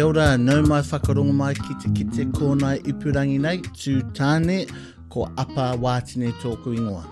Kia 0.00 0.06
ora, 0.06 0.38
nau 0.38 0.62
mai 0.62 0.80
whakarongo 0.80 1.34
mai 1.34 1.52
ki 1.52 1.74
te 1.80 1.90
ki 1.92 2.04
te 2.04 2.24
kōnai 2.36 2.78
ipurangi 2.90 3.38
nei 3.38 3.58
tū 3.80 3.98
tāne 4.16 4.62
ko 5.10 5.26
apa 5.36 5.76
wātine 5.82 6.32
tōku 6.40 6.72
ingoa. 6.74 7.04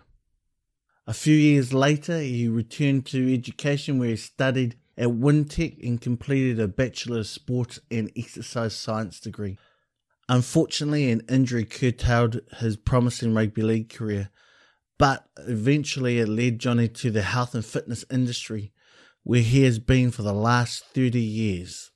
A 1.06 1.14
few 1.14 1.36
years 1.36 1.74
later, 1.74 2.20
he 2.20 2.48
returned 2.48 3.06
to 3.08 3.32
education 3.32 4.00
where 4.00 4.10
he 4.10 4.16
studied 4.16 4.78
at 4.98 5.08
Wintec 5.08 5.86
and 5.86 6.00
completed 6.00 6.60
a 6.60 6.68
Bachelor 6.68 7.20
of 7.20 7.28
Sports 7.28 7.80
and 7.90 8.12
Exercise 8.16 8.76
Science 8.76 9.20
degree. 9.20 9.58
Unfortunately, 10.30 11.12
an 11.12 11.22
injury 11.30 11.66
curtailed 11.66 12.42
his 12.60 12.78
promising 12.78 13.34
rugby 13.34 13.62
league 13.62 13.94
career, 13.94 14.30
but 14.98 15.28
eventually 15.48 16.20
it 16.20 16.30
led 16.30 16.60
Johnny 16.60 16.88
to 16.88 17.12
the 17.12 17.24
health 17.24 17.56
and 17.56 17.66
fitness 17.66 18.06
industry, 18.10 18.72
where 19.24 19.42
he 19.42 19.64
has 19.64 19.80
been 19.80 20.12
for 20.12 20.22
the 20.22 20.34
last 20.34 20.86
30 20.94 21.20
years. 21.20 21.92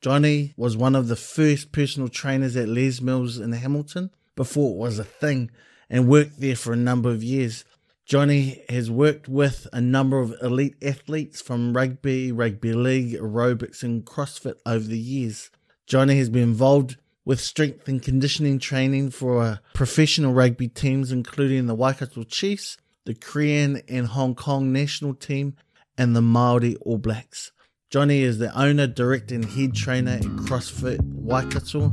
Johnny 0.00 0.52
was 0.56 0.76
one 0.76 0.96
of 0.96 1.08
the 1.08 1.16
first 1.16 1.72
personal 1.72 2.08
trainers 2.08 2.56
at 2.56 2.68
Les 2.68 3.00
Mills 3.00 3.38
in 3.38 3.52
Hamilton 3.52 4.10
before 4.34 4.72
it 4.72 4.78
was 4.78 4.98
a 4.98 5.04
thing 5.04 5.50
and 5.88 6.08
worked 6.08 6.40
there 6.40 6.56
for 6.56 6.72
a 6.72 6.76
number 6.76 7.10
of 7.10 7.22
years. 7.22 7.64
Johnny 8.04 8.62
has 8.68 8.90
worked 8.90 9.28
with 9.28 9.66
a 9.72 9.80
number 9.80 10.18
of 10.18 10.34
elite 10.42 10.74
athletes 10.82 11.40
from 11.40 11.72
rugby, 11.72 12.32
rugby 12.32 12.72
league, 12.72 13.14
aerobics, 13.14 13.82
and 13.82 14.04
CrossFit 14.04 14.56
over 14.66 14.84
the 14.84 14.98
years. 14.98 15.50
Johnny 15.86 16.18
has 16.18 16.28
been 16.28 16.42
involved 16.42 16.96
with 17.24 17.40
strength 17.40 17.88
and 17.88 18.02
conditioning 18.02 18.58
training 18.58 19.10
for 19.10 19.60
professional 19.72 20.32
rugby 20.32 20.68
teams, 20.68 21.12
including 21.12 21.66
the 21.66 21.74
Waikato 21.74 22.24
Chiefs, 22.24 22.76
the 23.04 23.14
Korean 23.14 23.80
and 23.88 24.08
Hong 24.08 24.34
Kong 24.34 24.72
national 24.72 25.14
team, 25.14 25.56
and 25.96 26.16
the 26.16 26.20
Māori 26.20 26.76
All 26.80 26.98
Blacks. 26.98 27.52
Johnny 27.90 28.22
is 28.22 28.38
the 28.38 28.58
owner, 28.58 28.86
director, 28.86 29.34
and 29.34 29.44
head 29.44 29.74
trainer 29.74 30.12
at 30.12 30.22
CrossFit 30.22 31.00
Waikato, 31.02 31.88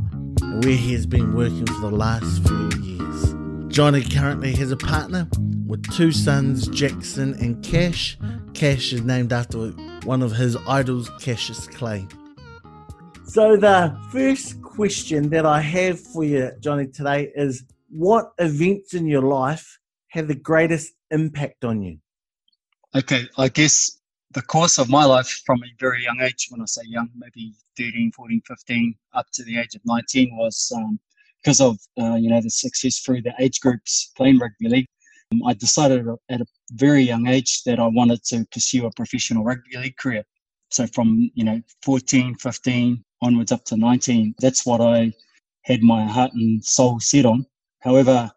where 0.62 0.76
he 0.76 0.94
has 0.94 1.06
been 1.06 1.36
working 1.36 1.68
for 1.68 1.82
the 1.82 1.92
last 1.92 2.48
few 2.48 2.70
years. 2.82 3.39
Johnny 3.70 4.04
currently 4.04 4.56
has 4.56 4.72
a 4.72 4.78
partner 4.78 5.30
with 5.68 5.88
two 5.94 6.12
sons, 6.12 6.68
Jackson 6.68 7.36
and 7.36 7.64
Cash. 7.64 8.18
Cash 8.56 8.92
is 8.94 9.04
named 9.04 9.32
after 9.32 9.68
one 10.06 10.24
of 10.24 10.32
his 10.32 10.58
idols, 10.68 11.10
Cassius 11.22 11.68
Clay. 11.68 12.08
So, 13.26 13.56
the 13.56 13.96
first 14.12 14.60
question 14.64 15.30
that 15.30 15.46
I 15.46 15.62
have 15.62 16.00
for 16.00 16.24
you, 16.24 16.52
Johnny, 16.60 16.88
today 16.88 17.32
is 17.36 17.64
what 17.90 18.32
events 18.40 18.96
in 18.96 19.06
your 19.06 19.22
life 19.22 19.80
have 20.08 20.28
the 20.28 20.36
greatest 20.36 20.94
impact 21.12 21.64
on 21.64 21.84
you? 21.84 22.00
Okay, 22.96 23.28
I 23.38 23.50
guess 23.50 24.00
the 24.32 24.42
course 24.42 24.80
of 24.80 24.90
my 24.90 25.06
life 25.06 25.44
from 25.46 25.62
a 25.64 25.68
very 25.80 26.04
young 26.04 26.20
age, 26.22 26.48
when 26.50 26.62
I 26.62 26.66
say 26.66 26.82
young, 26.86 27.10
maybe 27.16 27.54
13, 27.78 28.14
14, 28.16 28.42
15, 28.48 28.96
up 29.14 29.28
to 29.34 29.44
the 29.44 29.60
age 29.60 29.76
of 29.76 29.82
19, 29.86 30.36
was 30.36 30.72
um, 30.76 31.00
because 31.44 31.62
of 31.62 31.78
uh, 32.02 32.16
you 32.16 32.30
know 32.30 32.42
the 32.42 32.50
success 32.50 33.00
through 33.00 33.22
the 33.22 33.34
age 33.40 33.60
groups 33.60 34.12
playing 34.16 34.40
rugby 34.40 34.70
league. 34.70 34.88
Um, 35.32 35.44
I 35.46 35.54
decided 35.54 36.08
at 36.30 36.42
a 36.42 36.46
very 36.74 37.04
young 37.04 37.28
age 37.28 37.64
that 37.64 37.80
I 37.80 37.88
wanted 37.88 38.24
to 38.26 38.46
pursue 38.52 38.86
a 38.86 38.92
professional 38.92 39.44
rugby 39.44 39.78
league 39.78 39.98
career. 39.98 40.24
So 40.72 40.86
from, 40.88 41.32
you 41.34 41.44
know, 41.44 41.62
14, 41.84 42.36
15 42.36 43.04
onwards 43.22 43.52
up 43.52 43.64
to 43.66 43.78
19, 43.78 44.36
that's 44.40 44.66
what 44.66 44.82
I 44.82 45.12
had 45.64 45.82
my 45.82 46.06
heart 46.06 46.32
and 46.34 46.64
soul 46.64 47.00
set 47.00 47.26
on. 47.26 47.46
However, 47.80 48.32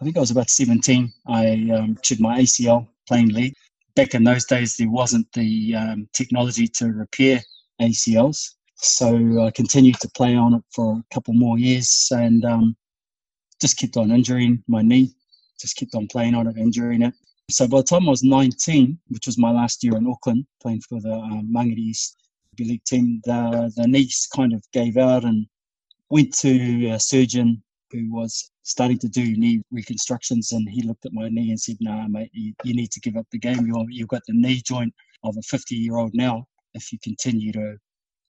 I 0.00 0.04
think 0.04 0.16
I 0.16 0.20
was 0.20 0.30
about 0.30 0.50
17, 0.50 1.12
I 1.26 1.50
um, 1.74 1.98
my 2.20 2.40
ACL 2.40 2.88
playing 3.06 3.30
league. 3.30 3.54
Back 3.96 4.14
in 4.14 4.22
those 4.22 4.44
days, 4.44 4.76
there 4.76 4.90
wasn't 4.90 5.26
the 5.32 5.74
um, 5.74 6.08
technology 6.12 6.68
to 6.68 6.86
repair 6.86 7.42
ACLs. 7.80 8.54
So 8.78 9.42
I 9.42 9.50
continued 9.50 10.00
to 10.00 10.10
play 10.10 10.36
on 10.36 10.54
it 10.54 10.62
for 10.72 10.94
a 10.98 11.14
couple 11.14 11.34
more 11.34 11.58
years 11.58 12.08
and 12.12 12.44
um, 12.44 12.76
just 13.60 13.78
kept 13.78 13.96
on 13.96 14.10
injuring 14.10 14.62
my 14.68 14.82
knee 14.82 15.14
just 15.58 15.76
kept 15.76 15.94
on 15.94 16.06
playing 16.06 16.34
on 16.34 16.46
it, 16.46 16.56
injuring 16.56 17.02
it. 17.02 17.14
So 17.50 17.66
by 17.66 17.78
the 17.78 17.84
time 17.84 18.06
I 18.06 18.10
was 18.10 18.22
19, 18.22 18.98
which 19.08 19.26
was 19.26 19.38
my 19.38 19.50
last 19.50 19.82
year 19.82 19.96
in 19.96 20.06
Auckland, 20.06 20.46
playing 20.62 20.82
for 20.88 21.00
the 21.00 21.12
um, 21.12 21.50
Mangere 21.54 21.78
East 21.78 22.16
League 22.58 22.84
team, 22.84 23.20
the, 23.24 23.72
the 23.76 23.86
knees 23.86 24.28
kind 24.34 24.52
of 24.52 24.62
gave 24.72 24.96
out 24.96 25.24
and 25.24 25.46
went 26.10 26.36
to 26.38 26.88
a 26.90 27.00
surgeon 27.00 27.62
who 27.90 28.12
was 28.12 28.50
starting 28.64 28.98
to 28.98 29.08
do 29.08 29.36
knee 29.36 29.62
reconstructions 29.70 30.52
and 30.52 30.68
he 30.68 30.82
looked 30.82 31.06
at 31.06 31.12
my 31.12 31.28
knee 31.28 31.50
and 31.50 31.60
said, 31.60 31.76
nah, 31.80 32.06
mate, 32.08 32.30
you, 32.32 32.52
you 32.64 32.74
need 32.74 32.90
to 32.90 33.00
give 33.00 33.16
up 33.16 33.26
the 33.32 33.38
game. 33.38 33.64
You're, 33.64 33.86
you've 33.88 34.08
got 34.08 34.22
the 34.26 34.34
knee 34.34 34.60
joint 34.64 34.92
of 35.24 35.36
a 35.38 35.42
50 35.42 35.74
year 35.74 35.96
old 35.96 36.12
now. 36.14 36.46
If 36.74 36.92
you 36.92 36.98
continue 37.02 37.52
to 37.52 37.76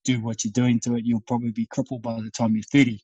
do 0.06 0.22
what 0.22 0.44
you're 0.44 0.52
doing 0.52 0.80
to 0.82 0.96
it, 0.96 1.06
you'll 1.06 1.22
probably 1.22 1.52
be 1.52 1.66
crippled 1.68 2.02
by 2.02 2.16
the 2.16 2.32
time 2.32 2.56
you're 2.56 2.64
30. 2.72 3.00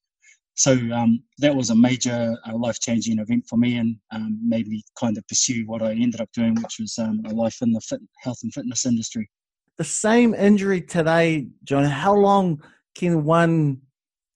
So 0.55 0.71
um, 0.93 1.21
that 1.39 1.53
was 1.53 1.69
a 1.69 1.75
major 1.75 2.35
uh, 2.47 2.55
life 2.55 2.79
changing 2.79 3.19
event 3.19 3.45
for 3.47 3.57
me 3.57 3.77
and 3.77 3.97
um, 4.11 4.39
made 4.41 4.67
me 4.67 4.83
kind 4.97 5.17
of 5.17 5.27
pursue 5.27 5.65
what 5.65 5.81
I 5.81 5.91
ended 5.91 6.21
up 6.21 6.29
doing, 6.33 6.55
which 6.55 6.77
was 6.79 6.97
um, 6.97 7.21
a 7.25 7.33
life 7.33 7.57
in 7.61 7.73
the 7.73 7.81
fit, 7.81 7.99
health 8.21 8.39
and 8.43 8.53
fitness 8.53 8.85
industry. 8.85 9.29
The 9.77 9.83
same 9.83 10.33
injury 10.33 10.81
today, 10.81 11.47
John, 11.65 11.83
how 11.83 12.15
long 12.15 12.63
can 12.95 13.25
one 13.25 13.81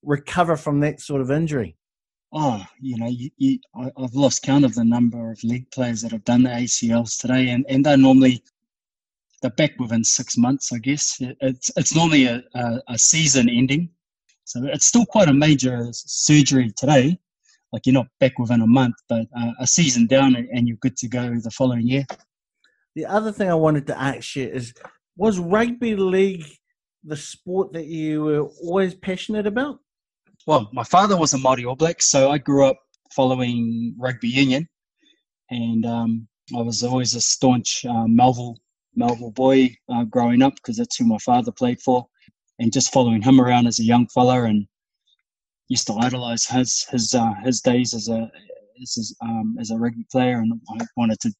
recover 0.04 0.58
from 0.58 0.82
that 0.82 1.00
sort 1.00 1.22
of 1.22 1.32
injury? 1.32 1.78
Oh, 2.34 2.64
you 2.82 2.98
know, 2.98 3.08
you, 3.08 3.30
you, 3.38 3.60
I, 3.76 3.90
have 3.98 4.14
lost 4.14 4.44
count 4.44 4.66
of 4.66 4.76
the 4.76 4.84
number 4.84 5.32
of 5.32 5.42
league 5.44 5.72
players 5.72 6.02
that 6.02 6.12
have 6.12 6.26
done 6.26 6.44
the 6.44 6.50
ACLs 6.50 7.20
today, 7.20 7.50
and, 7.50 7.66
and 7.70 7.86
they're 7.86 7.98
normally 7.98 8.44
they're 9.40 9.52
back 9.52 9.72
within 9.80 10.04
six 10.04 10.38
months, 10.38 10.72
I 10.74 10.78
guess. 10.80 11.18
It's 11.20 11.72
it's 11.76 11.96
normally 11.96 12.26
a, 12.26 12.44
a, 12.54 12.82
a 12.90 12.98
season 12.98 13.50
ending 13.50 13.90
so 14.50 14.66
it's 14.66 14.88
still 14.88 15.06
quite 15.06 15.30
a 15.30 15.34
major 15.34 15.90
surgery 15.92 16.72
today. 16.76 17.20
Like 17.72 17.86
you're 17.86 17.94
not 17.94 18.08
back 18.20 18.40
within 18.40 18.62
a 18.62 18.68
month, 18.68 18.96
but 19.08 19.28
uh, 19.38 19.52
a 19.60 19.68
season 19.68 20.08
down 20.08 20.36
and 20.36 20.68
you're 20.68 20.78
good 20.78 20.98
to 20.98 21.08
go 21.08 21.36
the 21.36 21.52
following 21.52 21.88
year. 21.88 22.04
The 22.96 23.06
other 23.06 23.32
thing 23.32 23.52
I 23.52 23.54
wanted 23.54 23.86
to 23.88 24.02
ask 24.02 24.36
you 24.36 24.48
is 24.48 24.74
was 25.16 25.38
rugby 25.38 25.96
league 25.96 26.48
the 27.04 27.16
sport 27.16 27.74
that 27.74 27.86
you 27.86 28.24
were 28.24 28.42
always 28.64 28.96
passionate 28.96 29.46
about? 29.46 29.80
Well, 30.48 30.68
my 30.74 30.84
father 30.84 31.16
was 31.16 31.36
a 31.36 31.38
Māori 31.38 31.68
All 31.68 31.76
Black, 31.76 32.02
so 32.02 32.32
I 32.32 32.40
grew 32.40 32.66
up 32.66 32.80
following 33.12 33.94
rugby 34.00 34.30
union, 34.30 34.68
and 35.52 35.86
um, 35.86 36.28
I 36.58 36.62
was 36.62 36.84
always 36.84 37.14
a 37.14 37.22
staunch 37.22 37.86
uh, 37.86 38.08
Melville 38.08 38.58
Melville 38.96 39.32
boy 39.32 39.76
uh, 39.90 40.04
growing 40.04 40.42
up 40.42 40.56
because 40.56 40.78
that's 40.78 40.98
who 40.98 41.06
my 41.06 41.18
father 41.20 41.52
played 41.52 41.82
for 41.82 42.08
and 42.60 42.74
just 42.74 42.92
following 42.92 43.22
him 43.22 43.40
around 43.40 43.68
as 43.68 43.80
a 43.80 43.84
young 43.84 44.08
fella 44.08 44.44
and 44.44 44.68
used 45.70 45.88
to 45.88 45.94
idolize 45.94 46.46
his 46.46 46.86
his 46.90 47.14
uh, 47.14 47.34
his 47.44 47.62
days 47.62 47.94
as 47.94 48.10
a 48.10 48.30
as, 48.82 49.14
um, 49.22 49.56
as 49.60 49.72
a 49.72 49.78
rugby 49.78 50.06
player 50.12 50.40
and 50.40 50.54
I 50.80 50.86
wanted 50.96 51.20
to 51.22 51.34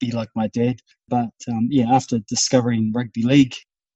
be 0.00 0.10
like 0.10 0.28
my 0.34 0.48
dad. 0.48 0.76
But 1.08 1.30
um, 1.48 1.68
yeah, 1.70 1.92
after 1.92 2.18
discovering 2.28 2.92
rugby 2.94 3.22
league, 3.22 3.54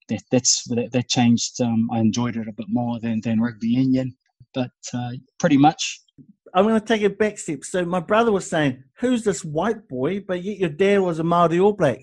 that 0.08 0.22
that's 0.30 0.64
that, 0.68 0.92
that 0.92 1.08
changed. 1.08 1.60
Um, 1.60 1.88
I 1.92 1.98
enjoyed 2.00 2.36
it 2.36 2.48
a 2.48 2.52
bit 2.52 2.66
more 2.68 2.98
than 3.00 3.20
than 3.22 3.40
rugby 3.40 3.68
union, 3.68 4.16
but 4.54 4.70
uh, 4.94 5.10
pretty 5.38 5.56
much. 5.56 6.00
I'm 6.54 6.66
going 6.66 6.80
to 6.80 6.86
take 6.86 7.02
a 7.02 7.10
back 7.10 7.38
step. 7.38 7.62
So 7.62 7.84
my 7.84 8.00
brother 8.00 8.32
was 8.32 8.48
saying, 8.48 8.82
"Who's 9.00 9.22
this 9.22 9.44
white 9.44 9.86
boy?" 9.88 10.20
But 10.20 10.42
yet 10.42 10.58
your 10.58 10.70
dad 10.70 11.00
was 11.00 11.18
a 11.18 11.24
Maori 11.24 11.60
All 11.60 11.72
Black. 11.72 12.00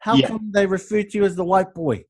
How 0.00 0.14
yeah. 0.14 0.28
come 0.28 0.50
they 0.52 0.66
refer 0.66 1.02
to 1.02 1.18
you 1.18 1.24
as 1.24 1.36
the 1.36 1.44
white 1.44 1.74
boy? 1.74 2.04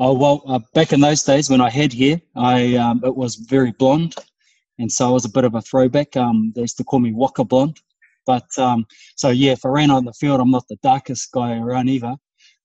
Oh 0.00 0.14
well, 0.14 0.42
uh, 0.46 0.60
back 0.74 0.92
in 0.92 1.00
those 1.00 1.24
days 1.24 1.50
when 1.50 1.60
I 1.60 1.70
had 1.70 1.92
hair, 1.92 2.20
I 2.36 2.76
um, 2.76 3.00
it 3.04 3.16
was 3.16 3.34
very 3.34 3.72
blonde, 3.72 4.14
and 4.78 4.90
so 4.90 5.08
I 5.08 5.10
was 5.10 5.24
a 5.24 5.30
bit 5.30 5.44
of 5.44 5.56
a 5.56 5.60
throwback. 5.60 6.16
Um, 6.16 6.52
they 6.54 6.60
used 6.60 6.76
to 6.76 6.84
call 6.84 7.00
me 7.00 7.12
Waka 7.12 7.44
Blonde, 7.44 7.80
but 8.24 8.46
um, 8.58 8.86
so 9.16 9.30
yeah, 9.30 9.52
if 9.52 9.64
I 9.64 9.70
ran 9.70 9.90
on 9.90 10.04
the 10.04 10.12
field, 10.12 10.40
I'm 10.40 10.52
not 10.52 10.68
the 10.68 10.78
darkest 10.82 11.32
guy 11.32 11.58
around 11.58 11.88
either. 11.88 12.14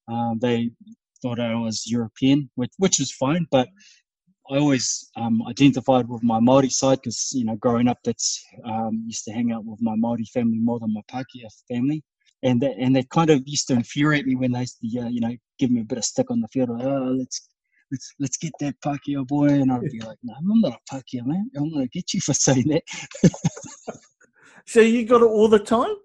Um, 0.07 0.37
they 0.39 0.69
thought 1.23 1.39
I 1.39 1.55
was 1.55 1.87
European, 1.87 2.51
which 2.53 2.71
which 2.77 2.99
is 2.99 3.11
fine, 3.11 3.47
but 3.49 3.67
I 4.51 4.57
always 4.57 5.09
um, 5.15 5.41
identified 5.49 6.07
with 6.07 6.21
my 6.21 6.39
Maori 6.39 6.69
side 6.69 6.99
because 7.01 7.31
you 7.33 7.45
know 7.45 7.55
growing 7.55 7.87
up, 7.87 7.97
that's 8.03 8.45
um, 8.63 9.05
used 9.07 9.23
to 9.25 9.31
hang 9.31 9.51
out 9.51 9.65
with 9.65 9.81
my 9.81 9.95
Maori 9.95 10.25
family 10.25 10.59
more 10.59 10.79
than 10.79 10.93
my 10.93 11.01
Pākehā 11.11 11.49
family 11.67 12.03
and 12.43 12.61
that, 12.61 12.73
and 12.77 12.95
they 12.95 13.03
kind 13.03 13.29
of 13.29 13.41
used 13.45 13.67
to 13.67 13.73
infuriate 13.73 14.27
me 14.27 14.35
when 14.35 14.51
they 14.51 14.61
used 14.61 14.79
to, 14.81 14.99
uh, 14.99 15.07
you 15.07 15.21
know, 15.21 15.35
give 15.59 15.71
me 15.71 15.81
a 15.81 15.85
bit 15.85 15.97
of 15.97 16.05
stick 16.05 16.29
on 16.29 16.41
the 16.41 16.47
field. 16.49 16.69
Like, 16.69 16.83
oh, 16.83 17.15
let's 17.17 17.49
let's 17.91 18.13
let's 18.19 18.37
get 18.37 18.51
that 18.59 18.75
Pākehā 18.81 19.25
boy, 19.25 19.47
and 19.47 19.71
I'd 19.71 19.81
be 19.81 20.01
like, 20.01 20.17
no, 20.23 20.33
I'm 20.37 20.61
not 20.61 20.79
a 20.79 20.93
Pākehā 20.93 21.25
man. 21.25 21.49
I'm 21.55 21.71
gonna 21.71 21.87
get 21.87 22.13
you 22.13 22.21
for 22.21 22.33
saying 22.45 22.67
that. 22.67 22.83
so 24.67 24.81
you 24.81 25.05
got 25.05 25.21
it 25.21 25.25
all 25.25 25.47
the 25.47 25.59
time? 25.59 25.95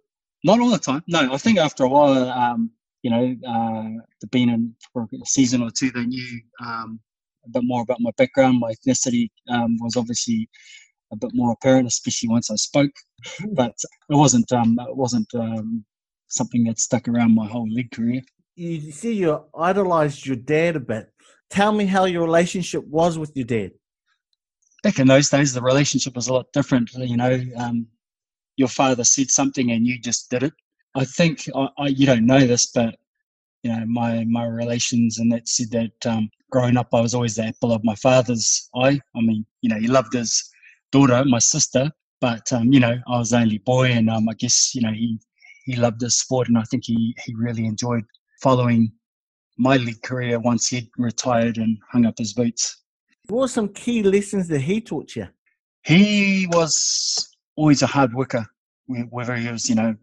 Not 0.45 0.61
all 0.61 0.71
the 0.71 0.79
time. 0.79 1.03
No, 1.09 1.33
I 1.33 1.37
think 1.37 1.59
after 1.59 1.85
a 1.85 1.89
while, 1.89 2.31
um, 2.31 2.71
you 3.03 3.11
know, 3.11 3.37
uh, 3.47 4.27
being 4.31 4.49
in 4.49 4.75
for 4.93 5.03
a 5.03 5.27
season 5.27 5.63
or 5.63 5.71
two, 5.71 5.91
they 5.91 6.07
knew 6.07 6.41
um, 6.65 7.01
a 7.45 7.51
bit 7.51 7.63
more 7.65 7.83
about 7.83 8.01
my 8.01 8.11
background. 8.17 8.61
My 8.61 8.73
ethnicity 8.73 9.31
um, 9.49 9.77
was 9.81 9.97
obviously 9.97 10.49
a 11.13 11.17
bit 11.17 11.31
more 11.35 11.53
apparent, 11.53 11.89
especially 11.89 12.29
once 12.29 12.51
I 12.51 12.57
spoke. 12.57 12.93
But 13.55 13.75
it 14.11 14.15
wasn't 14.15 14.53
um, 14.53 14.79
it 14.79 14.97
wasn't 14.97 15.29
um, 15.35 15.85
something 16.29 16.65
that 16.65 16.79
stuck 16.79 17.09
around 17.09 17.35
my 17.35 17.47
whole 17.47 17.69
league 17.69 17.91
career. 17.91 18.23
You 18.55 18.93
see, 18.93 19.15
you 19.15 19.45
idolized 19.57 20.27
your 20.27 20.37
dad 20.37 20.77
a 20.77 20.81
bit. 20.81 21.13
Tell 21.51 21.73
me 21.73 21.87
how 21.87 22.05
your 22.05 22.23
relationship 22.23 22.85
was 22.87 23.19
with 23.19 23.33
your 23.35 23.47
dad. 23.47 23.73
Back 24.83 24.99
in 24.99 25.09
those 25.09 25.31
days, 25.31 25.53
the 25.53 25.63
relationship 25.63 26.15
was 26.15 26.29
a 26.29 26.33
lot 26.33 26.53
different. 26.53 26.93
You 26.95 27.17
know, 27.17 27.43
um, 27.57 27.87
your 28.57 28.69
father 28.69 29.05
said 29.05 29.31
something 29.31 29.71
and 29.71 29.87
you 29.87 29.99
just 29.99 30.31
did 30.31 30.43
it. 30.43 30.53
I 30.95 31.05
think 31.05 31.49
I, 31.55 31.69
I, 31.79 31.87
you 31.89 32.07
don't 32.07 32.27
know 32.27 32.41
this, 32.47 32.67
but 32.67 32.97
you 33.63 33.71
know 33.71 33.85
my 33.87 34.25
my 34.25 34.45
relations 34.45 35.19
and 35.19 35.33
that 35.33 35.49
said 35.49 35.71
that 35.71 36.07
um, 36.07 36.29
growing 36.51 36.77
up 36.77 36.89
I 36.93 37.01
was 37.01 37.15
always 37.15 37.37
the 37.37 37.45
apple 37.45 37.73
of 37.73 37.85
my 37.85 37.95
father's 37.95 38.69
eye. 38.75 39.01
I 39.17 39.21
mean, 39.21 39.47
you 39.63 39.69
know, 39.69 39.79
he 39.79 39.89
loved 39.89 40.13
his 40.13 40.51
daughter, 40.91 41.25
my 41.25 41.39
sister, 41.39 41.91
but 42.21 42.53
um, 42.53 42.73
you 42.73 42.81
know 42.81 42.97
I 43.07 43.19
was 43.19 43.31
the 43.31 43.39
only 43.39 43.59
boy, 43.59 43.89
and 43.93 44.11
um, 44.11 44.29
I 44.29 44.35
guess 44.35 44.75
you 44.75 44.83
know 44.83 44.93
he 44.93 45.19
he 45.69 45.77
loved 45.77 46.01
the 46.01 46.11
sport, 46.11 46.49
and 46.49 46.57
I 46.57 46.63
think 46.63 46.85
he, 46.87 47.15
he 47.27 47.35
really 47.35 47.67
enjoyed 47.67 48.05
following 48.41 48.91
my 49.59 49.77
league 49.77 50.01
career 50.03 50.41
once 50.41 50.69
he'd 50.69 50.89
retired 50.97 51.59
and 51.59 51.77
hung 51.93 52.07
up 52.07 52.17
his 52.17 52.33
boots. 52.33 52.85
What 53.27 53.41
were 53.41 53.49
some 53.49 53.69
key 53.75 54.03
lessons 54.03 54.49
that 54.49 54.61
he 54.61 54.81
taught 54.81 55.15
you? 55.15 55.29
He 55.85 56.49
was 56.53 57.29
always 57.55 57.83
a 57.83 57.87
hard 57.87 58.15
worker, 58.15 58.47
whether 59.11 59.37
he 59.37 59.51
was, 59.51 59.69
you 59.69 59.75
know, 59.75 59.95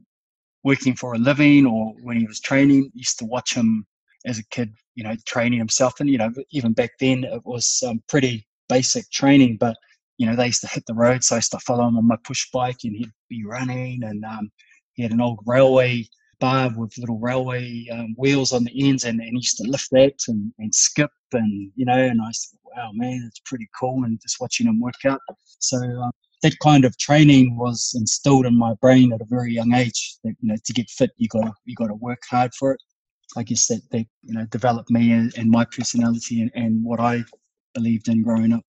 working 0.63 0.95
for 0.95 1.15
a 1.15 1.17
living 1.17 1.65
or 1.65 1.93
when 2.03 2.17
he 2.17 2.27
was 2.27 2.39
training. 2.39 2.83
I 2.85 2.91
used 2.93 3.17
to 3.19 3.25
watch 3.25 3.55
him 3.55 3.87
as 4.25 4.37
a 4.37 4.45
kid, 4.51 4.71
you 4.93 5.03
know, 5.03 5.15
training 5.25 5.57
himself. 5.57 5.99
And, 5.99 6.09
you 6.11 6.19
know, 6.19 6.31
even 6.51 6.73
back 6.73 6.91
then 6.99 7.23
it 7.23 7.41
was 7.43 7.81
um, 7.87 8.03
pretty 8.07 8.45
basic 8.69 9.09
training, 9.09 9.57
but, 9.59 9.75
you 10.19 10.27
know, 10.27 10.35
they 10.35 10.45
used 10.45 10.61
to 10.61 10.67
hit 10.67 10.83
the 10.85 10.93
road. 10.93 11.23
So 11.23 11.35
I 11.35 11.39
used 11.39 11.51
to 11.51 11.59
follow 11.59 11.87
him 11.87 11.97
on 11.97 12.07
my 12.07 12.17
push 12.23 12.49
bike 12.51 12.83
and 12.83 12.95
he'd 12.95 13.11
be 13.29 13.43
running 13.45 14.03
and, 14.03 14.23
um, 14.25 14.51
he 14.95 15.03
had 15.03 15.11
an 15.11 15.21
old 15.21 15.39
railway 15.45 16.05
bar 16.39 16.71
with 16.75 16.97
little 16.97 17.19
railway 17.19 17.87
um, 17.91 18.13
wheels 18.17 18.51
on 18.51 18.63
the 18.63 18.87
ends, 18.87 19.03
and, 19.03 19.19
and 19.19 19.29
he 19.29 19.37
used 19.37 19.57
to 19.57 19.69
lift 19.69 19.89
that 19.91 20.15
and, 20.27 20.51
and 20.59 20.73
skip, 20.73 21.11
and 21.33 21.71
you 21.75 21.85
know, 21.85 21.97
and 21.97 22.21
I 22.21 22.31
said, 22.31 22.59
wow, 22.63 22.89
man, 22.93 23.21
that's 23.23 23.39
pretty 23.45 23.67
cool, 23.79 24.03
and 24.03 24.19
just 24.21 24.39
watching 24.39 24.67
him 24.67 24.79
work 24.79 25.05
out. 25.05 25.19
So 25.59 25.77
um, 25.77 26.11
that 26.41 26.57
kind 26.59 26.85
of 26.85 26.97
training 26.97 27.57
was 27.57 27.93
instilled 27.95 28.45
in 28.45 28.57
my 28.57 28.73
brain 28.81 29.13
at 29.13 29.21
a 29.21 29.25
very 29.25 29.53
young 29.53 29.73
age. 29.73 30.17
That 30.23 30.35
you 30.41 30.49
know, 30.49 30.55
to 30.63 30.73
get 30.73 30.89
fit, 30.89 31.11
you 31.17 31.27
got 31.27 31.51
you 31.65 31.75
got 31.75 31.87
to 31.87 31.95
work 31.95 32.21
hard 32.29 32.53
for 32.53 32.73
it. 32.73 32.81
I 33.37 33.43
guess 33.43 33.67
that 33.67 33.81
that 33.91 34.05
you 34.23 34.33
know 34.33 34.45
developed 34.45 34.89
me 34.89 35.11
and, 35.11 35.33
and 35.37 35.49
my 35.49 35.65
personality 35.65 36.41
and, 36.41 36.51
and 36.55 36.83
what 36.83 36.99
I 36.99 37.23
believed 37.73 38.07
in 38.07 38.23
growing 38.23 38.53
up. 38.53 38.63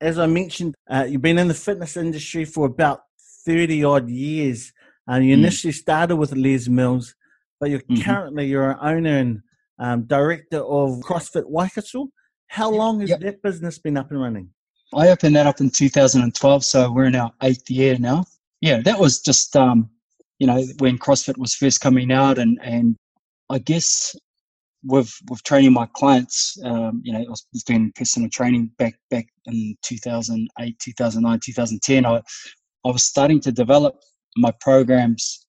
As 0.00 0.18
I 0.18 0.26
mentioned, 0.26 0.74
uh, 0.88 1.06
you've 1.08 1.22
been 1.22 1.38
in 1.38 1.48
the 1.48 1.54
fitness 1.54 1.96
industry 1.96 2.44
for 2.44 2.66
about 2.66 3.00
30 3.44 3.84
odd 3.84 4.08
years. 4.08 4.72
And 5.08 5.24
you 5.24 5.34
mm. 5.34 5.38
initially 5.38 5.72
started 5.72 6.16
with 6.16 6.32
Les 6.32 6.68
Mills, 6.68 7.14
but 7.58 7.70
you're 7.70 7.80
mm-hmm. 7.80 8.02
currently 8.02 8.46
you're 8.46 8.70
an 8.70 8.78
owner 8.80 9.18
and 9.18 9.40
um, 9.78 10.02
director 10.02 10.58
of 10.58 11.00
CrossFit 11.00 11.48
Waikato. 11.48 12.08
How 12.48 12.70
long 12.70 13.00
has 13.00 13.10
yep. 13.10 13.20
that 13.20 13.42
business 13.42 13.78
been 13.78 13.96
up 13.96 14.10
and 14.10 14.20
running? 14.20 14.50
I 14.94 15.08
opened 15.08 15.36
that 15.36 15.46
up 15.46 15.60
in 15.60 15.70
2012, 15.70 16.64
so 16.64 16.90
we're 16.92 17.04
in 17.04 17.16
our 17.16 17.32
eighth 17.42 17.68
year 17.68 17.98
now. 17.98 18.24
Yeah, 18.60 18.80
that 18.82 18.98
was 18.98 19.20
just 19.20 19.54
um, 19.56 19.90
you 20.38 20.46
know 20.46 20.64
when 20.78 20.98
CrossFit 20.98 21.36
was 21.36 21.54
first 21.54 21.80
coming 21.80 22.10
out, 22.10 22.38
and 22.38 22.58
and 22.62 22.96
I 23.50 23.58
guess 23.58 24.16
with 24.84 25.12
with 25.28 25.42
training 25.42 25.72
my 25.72 25.86
clients, 25.94 26.56
um, 26.64 27.02
you 27.04 27.12
know, 27.12 27.20
I 27.20 27.28
was 27.28 27.44
doing 27.66 27.92
personal 27.94 28.30
training 28.30 28.70
back 28.78 28.94
back 29.10 29.26
in 29.46 29.76
2008, 29.82 30.78
2009, 30.78 31.40
2010. 31.44 32.06
I 32.06 32.16
I 32.16 32.22
was 32.90 33.02
starting 33.02 33.40
to 33.40 33.52
develop 33.52 34.00
my 34.38 34.52
programs 34.60 35.46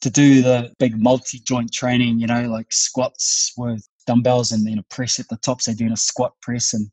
to 0.00 0.10
do 0.10 0.42
the 0.42 0.72
big 0.78 1.00
multi 1.00 1.40
joint 1.46 1.72
training, 1.72 2.18
you 2.18 2.26
know, 2.26 2.42
like 2.48 2.66
squats 2.70 3.52
with 3.56 3.86
dumbbells 4.06 4.50
and 4.52 4.66
then 4.66 4.78
a 4.78 4.82
press 4.94 5.18
at 5.20 5.28
the 5.28 5.36
top. 5.38 5.62
So 5.62 5.74
doing 5.74 5.92
a 5.92 5.96
squat 5.96 6.32
press 6.42 6.74
and 6.74 6.90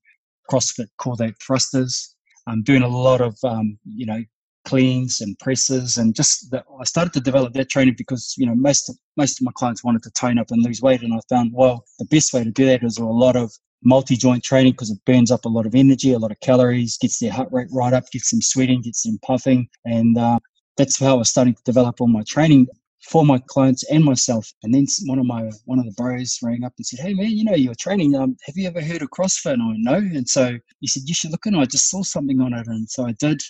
CrossFit 0.49 0.87
call 0.97 1.15
that 1.17 1.33
thrusters. 1.41 2.15
I'm 2.47 2.63
doing 2.63 2.83
a 2.83 2.87
lot 2.87 3.21
of, 3.21 3.35
um, 3.43 3.77
you 3.85 4.05
know, 4.05 4.23
cleans 4.65 5.21
and 5.21 5.37
presses 5.39 5.97
and 5.97 6.15
just 6.15 6.51
the, 6.51 6.63
I 6.79 6.83
started 6.83 7.13
to 7.13 7.19
develop 7.19 7.53
that 7.53 7.69
training 7.69 7.95
because, 7.97 8.35
you 8.37 8.45
know, 8.45 8.55
most 8.55 8.89
of, 8.89 8.95
most 9.17 9.39
of 9.39 9.45
my 9.45 9.51
clients 9.55 9.83
wanted 9.83 10.03
to 10.03 10.11
tone 10.11 10.37
up 10.37 10.51
and 10.51 10.63
lose 10.63 10.81
weight. 10.81 11.01
And 11.01 11.13
I 11.13 11.19
found, 11.29 11.51
well, 11.53 11.85
the 11.97 12.05
best 12.05 12.33
way 12.33 12.43
to 12.43 12.51
do 12.51 12.65
that 12.65 12.83
is 12.83 12.97
a 12.97 13.05
lot 13.05 13.35
of 13.35 13.51
multi-joint 13.83 14.43
training 14.43 14.73
because 14.73 14.91
it 14.91 14.99
burns 15.05 15.31
up 15.31 15.45
a 15.45 15.49
lot 15.49 15.65
of 15.65 15.73
energy, 15.73 16.13
a 16.13 16.19
lot 16.19 16.31
of 16.31 16.39
calories, 16.41 16.97
gets 16.97 17.19
their 17.19 17.31
heart 17.31 17.49
rate 17.51 17.69
right 17.71 17.93
up, 17.93 18.09
gets 18.11 18.31
them 18.31 18.41
sweating, 18.41 18.81
gets 18.81 19.03
them 19.03 19.17
puffing. 19.25 19.67
And 19.85 20.17
uh, 20.17 20.39
that's 20.79 20.97
how 20.97 21.09
I 21.09 21.13
was 21.13 21.29
starting 21.29 21.53
to 21.53 21.63
develop 21.63 21.99
all 21.99 22.07
my 22.07 22.23
training 22.23 22.65
for 23.01 23.25
my 23.25 23.37
clients 23.47 23.83
and 23.91 24.03
myself. 24.03 24.49
And 24.63 24.73
then 24.73 24.85
one 25.05 25.19
of 25.19 25.25
my 25.25 25.49
one 25.65 25.77
of 25.77 25.85
the 25.85 25.91
bros 25.91 26.39
rang 26.41 26.63
up 26.63 26.73
and 26.77 26.85
said, 26.85 27.01
"Hey 27.01 27.13
man, 27.13 27.31
you 27.31 27.43
know 27.43 27.53
you're 27.53 27.75
training. 27.75 28.15
Um, 28.15 28.37
have 28.45 28.55
you 28.55 28.65
ever 28.65 28.81
heard 28.81 29.01
of 29.01 29.09
CrossFit?" 29.09 29.53
And 29.53 29.61
I 29.61 29.67
went, 29.67 29.79
"No." 29.81 29.95
And 30.17 30.27
so 30.27 30.57
he 30.79 30.87
said, 30.87 31.03
"You 31.05 31.13
should 31.13 31.31
look 31.31 31.45
in." 31.45 31.55
I 31.55 31.65
just 31.65 31.89
saw 31.89 32.01
something 32.01 32.39
on 32.39 32.53
it, 32.53 32.67
and 32.67 32.89
so 32.89 33.05
I 33.05 33.11
did 33.11 33.41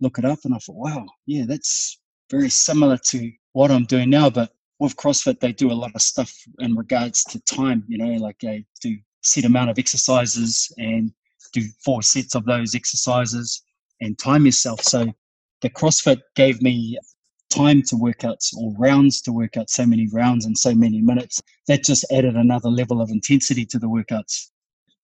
look 0.00 0.18
it 0.18 0.26
up, 0.26 0.40
and 0.44 0.54
I 0.54 0.58
thought, 0.58 0.76
"Wow, 0.76 1.06
yeah, 1.24 1.44
that's 1.46 1.98
very 2.30 2.50
similar 2.50 2.98
to 3.10 3.32
what 3.52 3.70
I'm 3.70 3.84
doing 3.86 4.10
now." 4.10 4.28
But 4.28 4.52
with 4.78 4.96
CrossFit, 4.96 5.40
they 5.40 5.52
do 5.52 5.72
a 5.72 5.80
lot 5.82 5.92
of 5.94 6.02
stuff 6.02 6.32
in 6.58 6.74
regards 6.74 7.24
to 7.24 7.40
time. 7.40 7.84
You 7.88 7.96
know, 7.96 8.12
like 8.22 8.38
they 8.40 8.66
do 8.82 8.98
set 9.22 9.46
amount 9.46 9.70
of 9.70 9.78
exercises 9.78 10.70
and 10.76 11.12
do 11.54 11.62
four 11.82 12.02
sets 12.02 12.34
of 12.34 12.44
those 12.44 12.74
exercises 12.74 13.62
and 14.02 14.18
time 14.18 14.44
yourself. 14.44 14.82
So 14.82 15.14
the 15.64 15.70
CrossFit 15.70 16.20
gave 16.36 16.60
me 16.60 16.98
time 17.48 17.80
to 17.80 17.96
work 17.96 18.22
out 18.22 18.42
or 18.58 18.74
rounds 18.78 19.22
to 19.22 19.32
work 19.32 19.56
out 19.56 19.70
so 19.70 19.86
many 19.86 20.06
rounds 20.12 20.44
in 20.44 20.54
so 20.54 20.74
many 20.74 21.00
minutes. 21.00 21.40
That 21.68 21.84
just 21.84 22.04
added 22.12 22.36
another 22.36 22.68
level 22.68 23.00
of 23.00 23.08
intensity 23.08 23.64
to 23.66 23.78
the 23.78 23.86
workouts. 23.86 24.50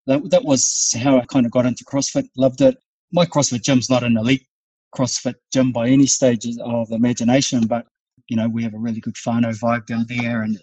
That, 0.07 0.29
that 0.31 0.45
was 0.45 0.95
how 1.03 1.17
I 1.17 1.25
kind 1.25 1.47
of 1.47 1.53
got 1.53 1.65
into 1.65 1.83
CrossFit, 1.87 2.29
loved 2.37 2.61
it. 2.61 2.77
My 3.11 3.25
CrossFit 3.25 3.63
gym's 3.63 3.89
not 3.89 4.03
an 4.03 4.19
elite 4.19 4.47
CrossFit 4.95 5.37
gym 5.51 5.73
by 5.73 5.89
any 5.89 6.07
stage 6.07 6.47
of 6.63 6.91
imagination, 6.91 7.67
but 7.67 7.87
you 8.29 8.37
know, 8.37 8.47
we 8.47 8.63
have 8.63 8.75
a 8.75 8.79
really 8.79 9.01
good 9.01 9.15
whānau 9.15 9.59
vibe 9.59 9.87
down 9.87 10.05
there 10.11 10.43
and 10.43 10.59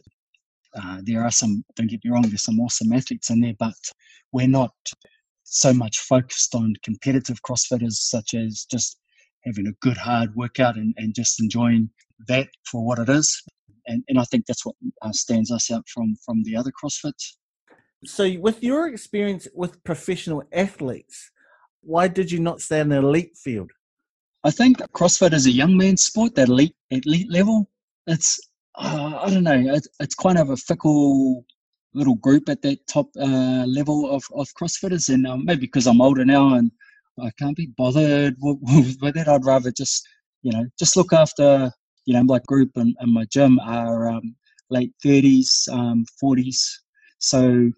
uh, 0.75 0.99
there 1.05 1.23
are 1.23 1.31
some, 1.31 1.65
don't 1.75 1.89
get 1.89 2.05
me 2.05 2.11
wrong, 2.11 2.21
there's 2.21 2.43
some 2.43 2.59
awesome 2.59 2.93
athletes 2.93 3.31
in 3.31 3.41
there, 3.41 3.55
but 3.57 3.73
we're 4.31 4.47
not 4.47 4.75
so 5.43 5.73
much 5.73 5.97
focused 5.97 6.53
on 6.53 6.75
competitive 6.83 7.41
CrossFitters 7.41 7.93
such 7.93 8.35
as 8.35 8.67
just 8.69 8.99
having 9.47 9.67
a 9.67 9.77
good 9.81 9.97
hard 9.97 10.35
workout 10.35 10.75
and, 10.75 10.93
and 10.97 11.15
just 11.15 11.41
enjoying 11.41 11.89
that 12.27 12.47
for 12.69 12.85
what 12.85 12.99
it 12.99 13.09
is. 13.09 13.43
And, 13.87 14.03
and 14.09 14.19
I 14.19 14.25
think 14.25 14.45
that's 14.45 14.65
what 14.65 14.75
uh, 15.01 15.11
stands 15.11 15.51
us 15.51 15.71
out 15.71 15.85
from 15.93 16.15
from 16.25 16.43
the 16.43 16.55
other 16.55 16.71
CrossFits. 16.71 17.35
So, 18.05 18.29
with 18.39 18.61
your 18.61 18.87
experience 18.87 19.47
with 19.55 19.83
professional 19.83 20.43
athletes, 20.51 21.31
why 21.81 22.07
did 22.09 22.31
you 22.31 22.39
not 22.39 22.61
stay 22.61 22.81
in 22.81 22.89
the 22.89 22.97
elite 22.97 23.37
field? 23.37 23.71
I 24.43 24.51
think 24.51 24.77
CrossFit 24.91 25.33
is 25.33 25.45
a 25.45 25.51
young 25.51 25.77
man's 25.77 26.03
sport, 26.03 26.35
that 26.35 26.49
elite 26.49 26.75
elite 26.91 27.31
level. 27.31 27.69
It's 28.05 28.39
uh, 28.75 29.19
I 29.23 29.29
don't 29.29 29.43
know, 29.43 29.73
it's, 29.73 29.87
it's 29.99 30.15
kind 30.15 30.37
of 30.37 30.49
a 30.49 30.57
fickle 30.57 31.45
little 31.93 32.15
group 32.15 32.47
at 32.47 32.61
that 32.61 32.85
top 32.87 33.07
uh, 33.19 33.65
level 33.65 34.11
of, 34.11 34.23
of 34.35 34.47
CrossFitters, 34.59 35.09
and 35.09 35.25
um, 35.25 35.45
maybe 35.45 35.61
because 35.61 35.87
I'm 35.87 36.01
older 36.01 36.25
now 36.25 36.53
and 36.53 36.71
I 37.21 37.31
can't 37.38 37.57
be 37.57 37.71
bothered 37.77 38.36
with, 38.39 38.97
it, 39.15 39.27
I'd 39.27 39.45
rather 39.45 39.71
just 39.71 40.07
you 40.43 40.51
know 40.51 40.65
just 40.77 40.95
look 40.95 41.13
after 41.13 41.71
you 42.05 42.13
know 42.13 42.24
my 42.24 42.39
group 42.47 42.71
and, 42.75 42.95
and 43.00 43.13
my 43.13 43.25
gym 43.25 43.59
are 43.59 44.09
um, 44.09 44.36
late 44.69 44.93
30s, 45.03 45.71
um, 45.71 46.05
40s, 46.24 46.59
so 47.19 47.71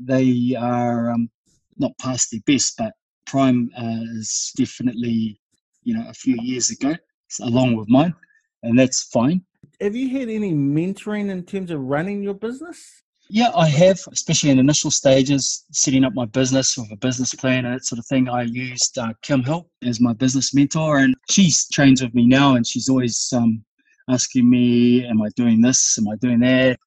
they 0.00 0.56
are 0.58 1.10
um, 1.10 1.30
not 1.78 1.92
past 1.98 2.28
their 2.30 2.40
best, 2.46 2.74
but 2.78 2.92
prime 3.26 3.70
uh, 3.78 4.00
is 4.18 4.52
definitely 4.56 5.40
you 5.82 5.94
know 5.94 6.04
a 6.08 6.14
few 6.14 6.36
years 6.42 6.70
ago, 6.70 6.94
along 7.40 7.76
with 7.76 7.88
mine, 7.88 8.14
and 8.62 8.78
that's 8.78 9.04
fine. 9.04 9.44
Have 9.80 9.96
you 9.96 10.08
had 10.10 10.28
any 10.28 10.52
mentoring 10.52 11.30
in 11.30 11.44
terms 11.44 11.70
of 11.70 11.80
running 11.80 12.22
your 12.22 12.34
business? 12.34 13.01
Yeah, 13.34 13.50
I 13.56 13.66
have, 13.66 13.98
especially 14.12 14.50
in 14.50 14.58
initial 14.58 14.90
stages, 14.90 15.64
setting 15.72 16.04
up 16.04 16.12
my 16.12 16.26
business 16.26 16.76
with 16.76 16.92
a 16.92 16.96
business 16.96 17.34
plan 17.34 17.64
and 17.64 17.74
that 17.74 17.86
sort 17.86 17.98
of 17.98 18.04
thing. 18.04 18.28
I 18.28 18.42
used 18.42 18.98
uh, 18.98 19.14
Kim 19.22 19.42
Hill 19.42 19.70
as 19.82 20.02
my 20.02 20.12
business 20.12 20.52
mentor, 20.52 20.98
and 20.98 21.14
she's 21.30 21.66
trains 21.70 22.02
with 22.02 22.14
me 22.14 22.26
now, 22.26 22.56
and 22.56 22.66
she's 22.66 22.90
always 22.90 23.32
um, 23.34 23.64
asking 24.10 24.50
me, 24.50 25.06
"Am 25.06 25.22
I 25.22 25.30
doing 25.34 25.62
this? 25.62 25.96
Am 25.96 26.08
I 26.08 26.16
doing 26.16 26.40
that?" 26.40 26.78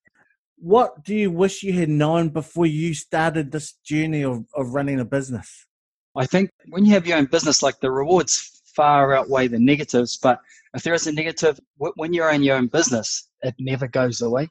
What 0.58 1.02
do 1.02 1.16
you 1.16 1.32
wish 1.32 1.64
you 1.64 1.72
had 1.72 1.88
known 1.88 2.28
before 2.28 2.66
you 2.66 2.94
started 2.94 3.50
this 3.50 3.72
journey 3.84 4.22
of, 4.22 4.44
of 4.54 4.72
running 4.72 5.00
a 5.00 5.04
business? 5.04 5.66
I 6.14 6.26
think 6.26 6.50
when 6.68 6.84
you 6.84 6.92
have 6.92 7.08
your 7.08 7.18
own 7.18 7.26
business, 7.26 7.60
like 7.60 7.80
the 7.80 7.90
rewards 7.90 8.62
far 8.76 9.16
outweigh 9.16 9.48
the 9.48 9.58
negatives. 9.58 10.16
But 10.16 10.38
if 10.74 10.84
there 10.84 10.94
is 10.94 11.08
a 11.08 11.12
negative, 11.12 11.58
when 11.76 12.12
you're 12.12 12.30
in 12.30 12.44
your 12.44 12.56
own 12.56 12.68
business, 12.68 13.30
it 13.42 13.56
never 13.58 13.88
goes 13.88 14.22
away 14.22 14.48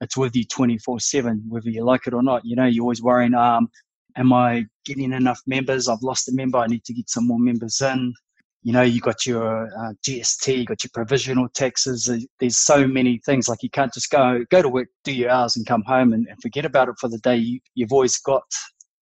it's 0.00 0.16
with 0.16 0.36
you 0.36 0.44
24 0.44 1.00
7 1.00 1.44
whether 1.48 1.70
you 1.70 1.84
like 1.84 2.06
it 2.06 2.14
or 2.14 2.22
not 2.22 2.44
you 2.44 2.56
know 2.56 2.66
you're 2.66 2.82
always 2.82 3.02
worrying 3.02 3.34
um 3.34 3.68
am 4.16 4.32
i 4.32 4.64
getting 4.84 5.12
enough 5.12 5.40
members? 5.46 5.88
I've 5.88 6.02
lost 6.02 6.28
a 6.28 6.32
member 6.32 6.58
i 6.58 6.66
need 6.66 6.84
to 6.84 6.94
get 6.94 7.10
some 7.10 7.26
more 7.26 7.38
members 7.38 7.80
in. 7.80 8.14
You 8.62 8.72
know 8.72 8.82
you 8.82 9.00
got 9.00 9.26
your 9.26 9.66
uh, 9.66 9.92
gst 10.06 10.56
you 10.56 10.64
got 10.64 10.82
your 10.82 10.90
provisional 10.92 11.48
taxes 11.54 12.10
there's 12.40 12.56
so 12.56 12.86
many 12.86 13.20
things 13.24 13.48
like 13.48 13.62
you 13.62 13.70
can't 13.70 13.92
just 13.92 14.10
go 14.10 14.44
go 14.50 14.62
to 14.62 14.68
work 14.68 14.88
do 15.04 15.12
your 15.12 15.30
hours 15.30 15.56
and 15.56 15.66
come 15.66 15.84
home 15.86 16.12
and, 16.12 16.26
and 16.28 16.40
forget 16.42 16.64
about 16.64 16.88
it 16.88 16.96
for 17.00 17.08
the 17.08 17.18
day. 17.18 17.36
You, 17.36 17.60
you've 17.74 17.92
always 17.92 18.18
got 18.18 18.42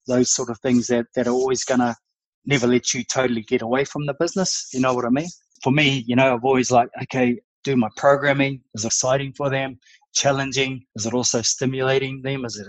those 0.06 0.34
sort 0.34 0.50
of 0.50 0.58
things 0.60 0.86
that, 0.88 1.06
that 1.14 1.26
are 1.26 1.32
always 1.32 1.64
going 1.64 1.80
to 1.80 1.96
never 2.44 2.66
let 2.66 2.92
you 2.92 3.02
totally 3.04 3.40
get 3.40 3.62
away 3.62 3.86
from 3.86 4.04
the 4.04 4.14
business 4.20 4.68
you 4.74 4.80
know 4.80 4.92
what 4.92 5.06
i 5.06 5.08
mean? 5.08 5.28
For 5.62 5.72
me 5.72 6.04
you 6.06 6.14
know 6.14 6.34
i've 6.34 6.44
always 6.44 6.70
like 6.70 6.88
okay 7.04 7.40
do 7.62 7.76
my 7.76 7.88
programming 7.96 8.60
is 8.74 8.84
exciting 8.84 9.32
for 9.32 9.48
them 9.48 9.78
challenging? 10.14 10.84
Is 10.96 11.06
it 11.06 11.14
also 11.14 11.42
stimulating 11.42 12.22
them? 12.22 12.44
Is 12.44 12.58
it, 12.58 12.66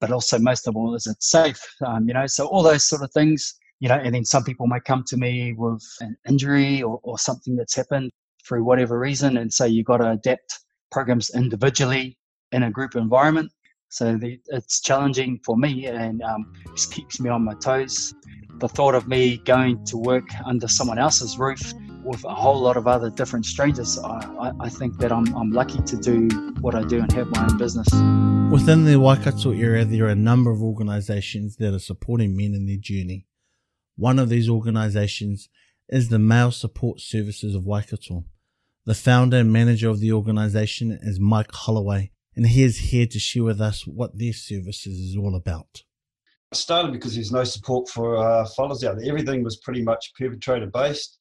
but 0.00 0.10
also 0.10 0.38
most 0.38 0.66
of 0.66 0.76
all, 0.76 0.94
is 0.94 1.06
it 1.06 1.22
safe? 1.22 1.62
Um, 1.86 2.08
you 2.08 2.14
know, 2.14 2.26
so 2.26 2.46
all 2.46 2.62
those 2.62 2.84
sort 2.84 3.02
of 3.02 3.10
things, 3.12 3.54
you 3.80 3.88
know, 3.88 3.96
and 3.96 4.14
then 4.14 4.24
some 4.24 4.44
people 4.44 4.66
may 4.66 4.80
come 4.80 5.04
to 5.08 5.16
me 5.16 5.52
with 5.52 5.82
an 6.00 6.16
injury 6.28 6.82
or, 6.82 7.00
or 7.02 7.18
something 7.18 7.56
that's 7.56 7.76
happened 7.76 8.10
through 8.46 8.64
whatever 8.64 8.98
reason 8.98 9.38
and 9.38 9.52
so 9.52 9.64
you've 9.64 9.86
got 9.86 9.96
to 9.98 10.10
adapt 10.10 10.60
programs 10.92 11.30
individually 11.34 12.16
in 12.52 12.62
a 12.64 12.70
group 12.70 12.94
environment. 12.94 13.50
So 13.88 14.16
the, 14.16 14.38
it's 14.48 14.80
challenging 14.80 15.40
for 15.44 15.56
me 15.56 15.86
and 15.86 16.22
um, 16.22 16.52
just 16.74 16.92
keeps 16.92 17.20
me 17.20 17.30
on 17.30 17.44
my 17.44 17.54
toes. 17.54 18.14
The 18.58 18.68
thought 18.68 18.94
of 18.94 19.08
me 19.08 19.38
going 19.38 19.84
to 19.86 19.96
work 19.96 20.28
under 20.44 20.68
someone 20.68 20.98
else's 20.98 21.38
roof 21.38 21.72
with 22.06 22.24
a 22.24 22.34
whole 22.34 22.60
lot 22.60 22.76
of 22.76 22.86
other 22.86 23.10
different 23.10 23.44
strangers, 23.44 23.98
I, 23.98 24.52
I, 24.60 24.68
think 24.68 24.96
that 24.98 25.10
I'm, 25.10 25.34
I'm 25.34 25.50
lucky 25.50 25.82
to 25.82 25.96
do 25.96 26.28
what 26.60 26.76
I 26.76 26.84
do 26.84 27.00
and 27.00 27.10
have 27.12 27.28
my 27.30 27.42
own 27.42 27.58
business. 27.58 27.88
Within 28.50 28.84
the 28.84 28.96
Waikato 29.00 29.50
area, 29.50 29.84
there 29.84 30.04
are 30.04 30.10
a 30.10 30.14
number 30.14 30.52
of 30.52 30.62
organisations 30.62 31.56
that 31.56 31.74
are 31.74 31.80
supporting 31.80 32.36
men 32.36 32.54
in 32.54 32.66
their 32.66 32.76
journey. 32.76 33.26
One 33.96 34.20
of 34.20 34.28
these 34.28 34.48
organisations 34.48 35.48
is 35.88 36.08
the 36.08 36.20
Male 36.20 36.52
Support 36.52 37.00
Services 37.00 37.56
of 37.56 37.64
Waikato. 37.64 38.24
The 38.84 38.94
founder 38.94 39.38
and 39.38 39.52
manager 39.52 39.88
of 39.88 39.98
the 39.98 40.12
organisation 40.12 40.96
is 41.02 41.18
Mike 41.18 41.50
Holloway, 41.52 42.12
and 42.36 42.46
he 42.46 42.62
is 42.62 42.78
here 42.78 43.06
to 43.06 43.18
share 43.18 43.42
with 43.42 43.60
us 43.60 43.84
what 43.84 44.16
their 44.16 44.32
services 44.32 45.00
is 45.00 45.16
all 45.16 45.34
about. 45.34 45.82
I 46.52 46.56
started 46.56 46.92
because 46.92 47.16
there's 47.16 47.32
no 47.32 47.42
support 47.42 47.88
for 47.88 48.16
uh, 48.16 48.46
fellas 48.56 48.84
out 48.84 48.98
there. 48.98 49.08
Everything 49.08 49.42
was 49.42 49.56
pretty 49.56 49.82
much 49.82 50.12
perpetrator 50.16 50.66
based 50.66 51.18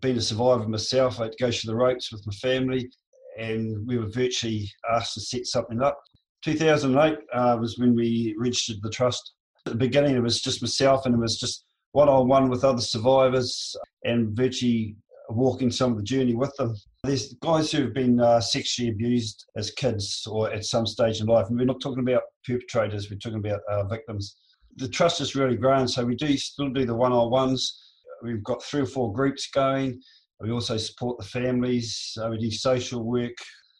being 0.00 0.16
a 0.16 0.20
survivor 0.20 0.68
myself, 0.68 1.18
I 1.18 1.24
had 1.24 1.32
to 1.32 1.44
go 1.44 1.50
through 1.50 1.72
the 1.72 1.76
ropes 1.76 2.12
with 2.12 2.26
my 2.26 2.32
family, 2.34 2.90
and 3.38 3.86
we 3.86 3.98
were 3.98 4.08
virtually 4.08 4.70
asked 4.92 5.14
to 5.14 5.20
set 5.20 5.46
something 5.46 5.82
up. 5.82 5.98
2008 6.44 7.18
uh, 7.32 7.56
was 7.60 7.78
when 7.78 7.94
we 7.94 8.34
registered 8.38 8.76
the 8.82 8.90
trust. 8.90 9.32
At 9.66 9.72
the 9.72 9.78
beginning, 9.78 10.14
it 10.14 10.22
was 10.22 10.42
just 10.42 10.62
myself, 10.62 11.06
and 11.06 11.14
it 11.14 11.18
was 11.18 11.38
just 11.38 11.64
one 11.92 12.08
on 12.08 12.28
one 12.28 12.50
with 12.50 12.64
other 12.64 12.80
survivors, 12.80 13.74
and 14.04 14.36
virtually 14.36 14.96
walking 15.30 15.70
some 15.70 15.92
of 15.92 15.96
the 15.96 16.02
journey 16.02 16.34
with 16.34 16.54
them. 16.56 16.76
There's 17.02 17.32
guys 17.34 17.72
who 17.72 17.82
have 17.82 17.94
been 17.94 18.20
uh, 18.20 18.40
sexually 18.40 18.90
abused 18.90 19.46
as 19.56 19.70
kids 19.70 20.26
or 20.30 20.52
at 20.52 20.66
some 20.66 20.86
stage 20.86 21.20
in 21.20 21.26
life, 21.26 21.48
and 21.48 21.58
we're 21.58 21.64
not 21.64 21.80
talking 21.80 22.06
about 22.06 22.22
perpetrators, 22.46 23.10
we're 23.10 23.18
talking 23.18 23.38
about 23.38 23.60
uh, 23.70 23.84
victims. 23.84 24.36
The 24.76 24.88
trust 24.88 25.20
has 25.20 25.34
really 25.34 25.56
grown, 25.56 25.88
so 25.88 26.04
we 26.04 26.16
do 26.16 26.36
still 26.36 26.68
do 26.68 26.84
the 26.84 26.94
one 26.94 27.12
on 27.12 27.30
ones 27.30 27.83
we've 28.24 28.42
got 28.42 28.62
three 28.62 28.80
or 28.80 28.86
four 28.86 29.12
groups 29.12 29.48
going. 29.50 30.00
We 30.40 30.50
also 30.50 30.76
support 30.76 31.18
the 31.18 31.24
families. 31.24 32.16
Uh, 32.20 32.30
we 32.30 32.38
do 32.38 32.50
social 32.50 33.02
work, 33.04 33.36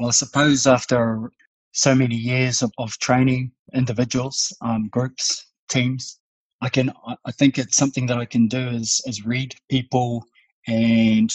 Well, 0.00 0.08
I 0.08 0.10
suppose 0.10 0.66
after 0.66 1.30
so 1.76 1.94
many 1.94 2.16
years 2.16 2.62
of, 2.62 2.72
of 2.78 2.90
training 2.98 3.52
individuals, 3.74 4.56
um, 4.62 4.88
groups, 4.88 5.46
teams. 5.68 6.18
I 6.62 6.70
can 6.70 6.90
I 7.26 7.32
think 7.32 7.58
it's 7.58 7.76
something 7.76 8.06
that 8.06 8.16
I 8.16 8.24
can 8.24 8.48
do 8.48 8.68
is 8.68 9.02
is 9.06 9.26
read 9.26 9.54
people 9.70 10.24
and 10.66 11.30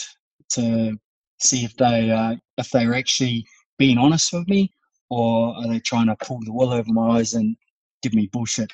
to 0.50 0.98
see 1.38 1.64
if 1.64 1.76
they 1.76 2.10
uh, 2.10 2.34
if 2.58 2.70
they're 2.70 2.94
actually 2.94 3.46
being 3.78 3.98
honest 3.98 4.32
with 4.32 4.48
me 4.48 4.72
or 5.10 5.54
are 5.56 5.68
they 5.68 5.78
trying 5.78 6.08
to 6.08 6.16
pull 6.16 6.40
the 6.40 6.52
wool 6.52 6.72
over 6.72 6.92
my 6.92 7.18
eyes 7.18 7.34
and 7.34 7.56
give 8.02 8.14
me 8.14 8.28
bullshit. 8.32 8.72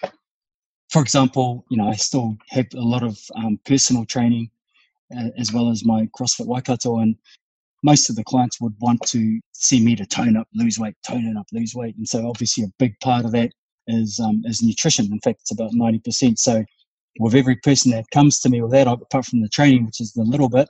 For 0.91 1.03
example, 1.03 1.67
you 1.69 1.77
know 1.77 1.89
I 1.89 1.97
still 1.97 2.39
have 2.49 2.67
a 2.75 2.81
lot 2.81 3.03
of 3.03 3.19
um, 3.37 3.61
personal 3.67 4.07
training 4.07 4.51
uh, 5.15 5.29
as 5.37 5.53
well 5.53 5.69
as 5.69 5.85
my 5.85 6.09
CrossFit 6.19 6.47
Waikato 6.47 7.01
and 7.01 7.15
most 7.83 8.11
of 8.11 8.17
the 8.17 8.25
clients 8.25 8.61
would 8.61 8.75
want 8.81 9.01
to 9.03 9.41
see 9.53 9.85
me 9.85 9.95
to 9.97 10.07
tone 10.07 10.37
up, 10.37 10.49
lose 10.55 10.79
weight, 10.79 10.95
tone 11.07 11.27
it 11.27 11.37
up, 11.37 11.47
lose 11.53 11.75
weight. 11.75 11.97
And 11.97 12.09
so 12.09 12.29
obviously 12.29 12.65
a 12.65 12.73
big 12.79 12.99
part 13.01 13.25
of 13.25 13.33
that 13.33 13.51
is 13.87 14.21
um, 14.21 14.43
is 14.45 14.63
nutrition. 14.63 15.07
In 15.13 15.21
fact, 15.21 15.41
it's 15.43 15.53
about 15.53 15.73
90%. 15.73 16.39
So 16.39 16.65
with 17.21 17.35
every 17.35 17.57
person 17.57 17.91
that 17.93 18.11
comes 18.11 18.41
to 18.41 18.49
me 18.49 18.61
with 18.63 18.73
that, 18.73 18.87
apart 18.87 19.27
from 19.27 19.41
the 19.41 19.49
training, 19.49 19.87
which 19.87 20.01
is 20.01 20.13
the 20.13 20.23
little 20.23 20.49
bit 20.49 20.69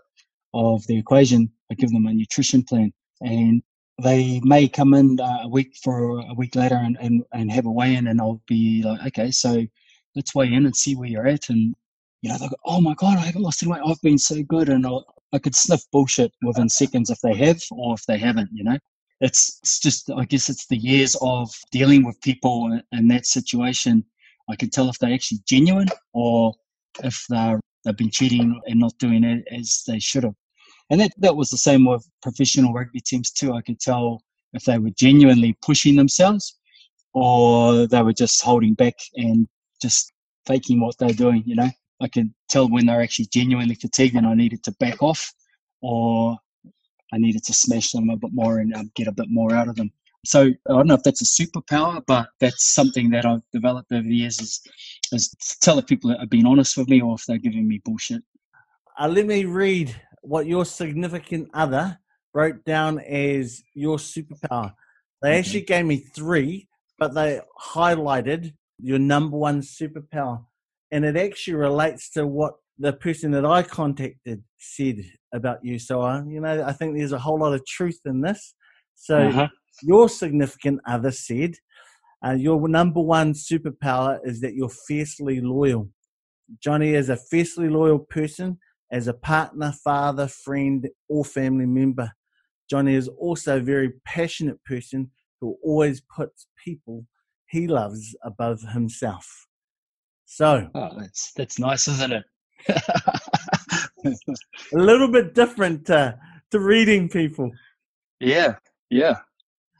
of 0.54 0.86
the 0.86 0.98
equation, 0.98 1.50
I 1.70 1.74
give 1.74 1.90
them 1.90 2.06
a 2.06 2.12
nutrition 2.12 2.62
plan. 2.62 2.92
and 3.20 3.62
they 4.00 4.40
may 4.44 4.68
come 4.68 4.94
in 4.94 5.18
uh, 5.20 5.40
a 5.42 5.48
week 5.48 5.74
for 5.82 6.20
a 6.20 6.34
week 6.34 6.54
later 6.54 6.76
and, 6.76 6.96
and, 7.00 7.24
and 7.32 7.50
have 7.50 7.66
a 7.66 7.70
weigh 7.70 7.96
in, 7.96 8.06
and 8.06 8.20
I'll 8.20 8.40
be 8.46 8.82
like, 8.84 9.06
okay, 9.08 9.30
so 9.30 9.66
let's 10.14 10.34
weigh 10.34 10.52
in 10.52 10.66
and 10.66 10.76
see 10.76 10.94
where 10.94 11.08
you're 11.08 11.26
at. 11.26 11.48
And, 11.48 11.74
you 12.22 12.30
know, 12.30 12.38
they 12.38 12.48
go, 12.48 12.54
oh 12.64 12.80
my 12.80 12.94
God, 12.94 13.18
I 13.18 13.22
haven't 13.22 13.42
lost 13.42 13.62
any 13.62 13.72
weight. 13.72 13.82
I've 13.84 14.00
been 14.00 14.18
so 14.18 14.42
good. 14.44 14.68
And 14.68 14.86
I'll, 14.86 15.04
I 15.32 15.38
could 15.38 15.54
sniff 15.54 15.82
bullshit 15.92 16.32
within 16.42 16.68
seconds 16.80 17.10
if 17.10 17.20
they 17.20 17.34
have 17.34 17.60
or 17.70 17.94
if 17.94 18.04
they 18.06 18.18
haven't, 18.18 18.50
you 18.52 18.64
know. 18.64 18.78
It's, 19.20 19.58
it's 19.62 19.80
just, 19.80 20.10
I 20.10 20.24
guess 20.24 20.48
it's 20.48 20.66
the 20.66 20.76
years 20.76 21.16
of 21.20 21.50
dealing 21.72 22.04
with 22.04 22.20
people 22.20 22.80
in, 22.92 23.08
that 23.08 23.26
situation. 23.26 24.04
I 24.48 24.56
can 24.56 24.70
tell 24.70 24.88
if 24.88 24.98
they're 24.98 25.12
actually 25.12 25.40
genuine 25.46 25.88
or 26.12 26.54
if 27.02 27.26
they're, 27.28 27.60
they've 27.84 27.96
been 27.96 28.10
cheating 28.10 28.60
and 28.66 28.78
not 28.78 28.96
doing 28.98 29.24
it 29.24 29.44
as 29.50 29.82
they 29.86 29.98
should 29.98 30.24
have. 30.24 30.34
And 30.90 31.00
that, 31.00 31.12
that 31.18 31.36
was 31.36 31.50
the 31.50 31.58
same 31.58 31.84
with 31.84 32.08
professional 32.22 32.72
rugby 32.72 33.00
teams 33.00 33.30
too. 33.30 33.52
I 33.54 33.60
could 33.60 33.80
tell 33.80 34.22
if 34.52 34.64
they 34.64 34.78
were 34.78 34.90
genuinely 34.90 35.56
pushing 35.62 35.96
themselves 35.96 36.56
or 37.12 37.86
they 37.86 38.02
were 38.02 38.12
just 38.12 38.42
holding 38.42 38.74
back 38.74 38.94
and 39.16 39.48
just 39.82 40.12
faking 40.46 40.80
what 40.80 40.96
they're 40.98 41.10
doing, 41.10 41.42
you 41.44 41.56
know. 41.56 41.70
I 42.00 42.08
could 42.08 42.32
tell 42.48 42.68
when 42.68 42.86
they're 42.86 43.02
actually 43.02 43.26
genuinely 43.32 43.74
fatigued 43.74 44.16
and 44.16 44.26
I 44.26 44.34
needed 44.34 44.62
to 44.64 44.72
back 44.72 45.02
off 45.02 45.32
or 45.80 46.36
I 47.12 47.18
needed 47.18 47.44
to 47.44 47.52
smash 47.52 47.92
them 47.92 48.10
a 48.10 48.16
bit 48.16 48.30
more 48.32 48.58
and 48.58 48.74
um, 48.74 48.90
get 48.94 49.08
a 49.08 49.12
bit 49.12 49.26
more 49.30 49.54
out 49.54 49.68
of 49.68 49.76
them. 49.76 49.90
So 50.24 50.42
I 50.42 50.72
don't 50.72 50.86
know 50.86 50.94
if 50.94 51.02
that's 51.02 51.22
a 51.22 51.42
superpower, 51.42 52.02
but 52.06 52.28
that's 52.40 52.74
something 52.74 53.10
that 53.10 53.24
I've 53.24 53.42
developed 53.52 53.92
over 53.92 54.02
the 54.02 54.14
years 54.14 54.40
is, 54.40 54.60
is 55.12 55.28
to 55.28 55.60
tell 55.60 55.76
the 55.76 55.82
people 55.82 56.10
that 56.10 56.20
have 56.20 56.30
been 56.30 56.46
honest 56.46 56.76
with 56.76 56.88
me 56.88 57.00
or 57.00 57.14
if 57.14 57.24
they're 57.26 57.38
giving 57.38 57.66
me 57.66 57.80
bullshit. 57.84 58.22
Uh, 58.98 59.08
let 59.08 59.26
me 59.26 59.44
read 59.44 59.94
what 60.22 60.46
your 60.46 60.64
significant 60.64 61.48
other 61.54 61.98
wrote 62.34 62.64
down 62.64 62.98
as 63.00 63.62
your 63.74 63.96
superpower. 63.96 64.72
They 65.22 65.30
okay. 65.30 65.38
actually 65.38 65.62
gave 65.62 65.86
me 65.86 65.98
three, 65.98 66.68
but 66.98 67.14
they 67.14 67.40
highlighted 67.60 68.52
your 68.78 68.98
number 68.98 69.36
one 69.36 69.60
superpower. 69.60 70.44
And 70.90 71.04
it 71.04 71.16
actually 71.16 71.54
relates 71.54 72.10
to 72.10 72.26
what 72.26 72.54
the 72.78 72.92
person 72.92 73.30
that 73.32 73.44
I 73.44 73.62
contacted 73.62 74.42
said 74.58 75.04
about 75.34 75.58
you. 75.62 75.78
So, 75.78 76.00
I, 76.00 76.22
you 76.24 76.40
know, 76.40 76.64
I 76.64 76.72
think 76.72 76.96
there's 76.96 77.12
a 77.12 77.18
whole 77.18 77.40
lot 77.40 77.54
of 77.54 77.66
truth 77.66 78.00
in 78.04 78.20
this. 78.20 78.54
So, 78.94 79.18
uh-huh. 79.18 79.48
your 79.82 80.08
significant 80.08 80.80
other 80.86 81.10
said, 81.10 81.54
uh, 82.24 82.32
your 82.32 82.68
number 82.68 83.00
one 83.00 83.32
superpower 83.32 84.18
is 84.24 84.40
that 84.40 84.54
you're 84.54 84.68
fiercely 84.68 85.40
loyal. 85.40 85.88
Johnny 86.62 86.94
is 86.94 87.10
a 87.10 87.16
fiercely 87.16 87.68
loyal 87.68 87.98
person 87.98 88.58
as 88.90 89.06
a 89.06 89.14
partner, 89.14 89.72
father, 89.84 90.26
friend, 90.26 90.88
or 91.08 91.24
family 91.24 91.66
member. 91.66 92.10
Johnny 92.70 92.94
is 92.94 93.08
also 93.08 93.58
a 93.58 93.60
very 93.60 93.92
passionate 94.04 94.62
person 94.64 95.10
who 95.40 95.56
always 95.62 96.00
puts 96.00 96.46
people 96.64 97.06
he 97.48 97.66
loves 97.66 98.16
above 98.24 98.60
himself. 98.72 99.47
So 100.30 100.68
oh, 100.74 100.90
that's 100.98 101.32
that's 101.32 101.58
nice, 101.58 101.88
isn't 101.88 102.12
it? 102.12 102.24
a 104.04 104.78
little 104.78 105.10
bit 105.10 105.34
different 105.34 105.86
to, 105.86 106.18
to 106.50 106.60
reading 106.60 107.08
people. 107.08 107.50
Yeah, 108.20 108.56
yeah. 108.90 109.16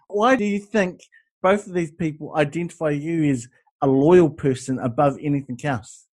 Why 0.09 0.37
do 0.37 0.47
you 0.47 0.59
think 0.59 1.01
both 1.43 1.67
of 1.67 1.75
these 1.75 1.93
people 1.93 2.35
identify 2.35 2.91
you 2.91 3.31
as 3.31 3.47
a 3.83 3.87
loyal 3.87 4.31
person 4.31 4.79
above 4.79 5.19
anything 5.21 5.59
else? 5.65 6.07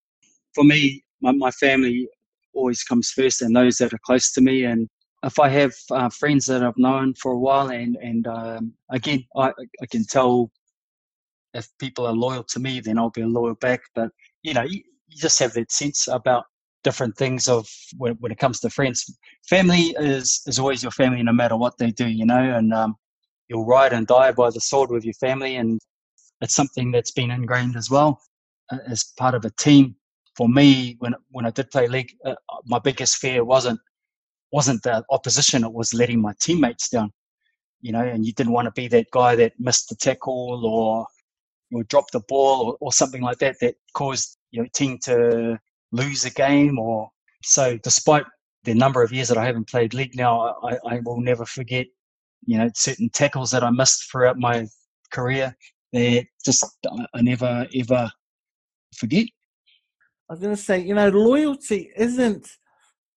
For 0.54 0.64
me, 0.64 1.02
my, 1.22 1.32
my 1.32 1.50
family 1.52 2.06
always 2.52 2.82
comes 2.82 3.10
first, 3.10 3.40
and 3.40 3.56
those 3.56 3.78
that 3.78 3.94
are 3.94 4.00
close 4.04 4.32
to 4.32 4.42
me. 4.42 4.64
And 4.64 4.86
if 5.24 5.38
I 5.38 5.48
have 5.48 5.72
uh, 5.90 6.10
friends 6.10 6.44
that 6.46 6.62
I've 6.62 6.76
known 6.76 7.14
for 7.14 7.32
a 7.32 7.38
while, 7.38 7.70
and 7.70 7.96
and 8.02 8.26
um, 8.26 8.74
again, 8.90 9.24
I 9.34 9.48
I 9.80 9.86
can 9.90 10.04
tell 10.04 10.50
if 11.56 11.68
people 11.78 12.06
are 12.06 12.12
loyal 12.12 12.44
to 12.44 12.60
me, 12.60 12.80
then 12.80 12.98
I'll 12.98 13.10
be 13.10 13.24
loyal 13.24 13.54
back. 13.54 13.80
But 13.94 14.10
you 14.46 14.54
know, 14.54 14.62
you, 14.62 14.80
you 15.08 15.16
just 15.16 15.38
have 15.40 15.52
that 15.54 15.72
sense 15.72 16.06
about 16.06 16.44
different 16.84 17.16
things 17.16 17.48
of 17.48 17.68
when, 17.98 18.14
when, 18.20 18.30
it 18.30 18.38
comes 18.38 18.60
to 18.60 18.70
friends. 18.70 19.18
Family 19.48 19.94
is 19.98 20.42
is 20.46 20.58
always 20.60 20.82
your 20.82 20.92
family, 20.92 21.22
no 21.22 21.32
matter 21.32 21.56
what 21.56 21.76
they 21.78 21.90
do, 21.90 22.06
you 22.06 22.24
know, 22.24 22.56
and 22.56 22.72
um, 22.72 22.94
you'll 23.48 23.66
ride 23.66 23.92
and 23.92 24.06
die 24.06 24.30
by 24.30 24.50
the 24.50 24.60
sword 24.60 24.90
with 24.90 25.04
your 25.04 25.14
family, 25.14 25.56
and 25.56 25.80
it's 26.40 26.54
something 26.54 26.92
that's 26.92 27.10
been 27.10 27.32
ingrained 27.32 27.76
as 27.76 27.90
well 27.90 28.20
uh, 28.70 28.78
as 28.86 29.12
part 29.18 29.34
of 29.34 29.44
a 29.44 29.50
team. 29.50 29.96
For 30.36 30.48
me, 30.48 30.96
when 31.00 31.14
when 31.30 31.44
I 31.44 31.50
did 31.50 31.70
play 31.70 31.88
league, 31.88 32.12
uh, 32.24 32.36
my 32.66 32.78
biggest 32.78 33.16
fear 33.16 33.42
wasn't 33.44 33.80
wasn't 34.52 34.82
the 34.84 35.04
opposition; 35.10 35.64
it 35.64 35.72
was 35.72 35.92
letting 35.92 36.20
my 36.20 36.34
teammates 36.40 36.88
down. 36.88 37.10
You 37.80 37.92
know, 37.92 38.04
and 38.04 38.24
you 38.24 38.32
didn't 38.32 38.52
want 38.52 38.66
to 38.66 38.80
be 38.80 38.86
that 38.88 39.10
guy 39.12 39.34
that 39.36 39.58
missed 39.58 39.88
the 39.88 39.96
tackle 39.96 40.64
or 40.64 41.06
or 41.72 41.82
drop 41.84 42.10
the 42.12 42.20
ball 42.28 42.66
or, 42.66 42.76
or 42.80 42.92
something 42.92 43.22
like 43.22 43.38
that 43.38 43.56
that 43.60 43.74
caused 43.94 44.38
your 44.50 44.66
team 44.74 44.98
to 45.04 45.58
lose 45.92 46.24
a 46.24 46.30
game 46.30 46.78
or 46.78 47.10
so 47.42 47.76
despite 47.78 48.24
the 48.66 48.74
number 48.74 49.02
of 49.02 49.12
years 49.12 49.28
that 49.28 49.38
I 49.38 49.46
haven't 49.46 49.68
played 49.68 49.94
league 49.94 50.16
now, 50.16 50.56
I, 50.62 50.76
I 50.86 51.00
will 51.04 51.20
never 51.20 51.46
forget, 51.46 51.86
you 52.44 52.58
know, 52.58 52.68
certain 52.74 53.08
tackles 53.08 53.52
that 53.52 53.62
I 53.62 53.70
missed 53.70 54.10
throughout 54.10 54.38
my 54.38 54.66
career. 55.12 55.56
They 55.92 56.28
just 56.44 56.64
I 57.14 57.22
never 57.22 57.66
ever 57.74 58.10
forget. 58.94 59.26
I 60.28 60.32
was 60.32 60.40
going 60.40 60.56
to 60.56 60.60
say, 60.60 60.80
you 60.80 60.94
know, 60.94 61.08
loyalty 61.08 61.90
isn't 61.96 62.48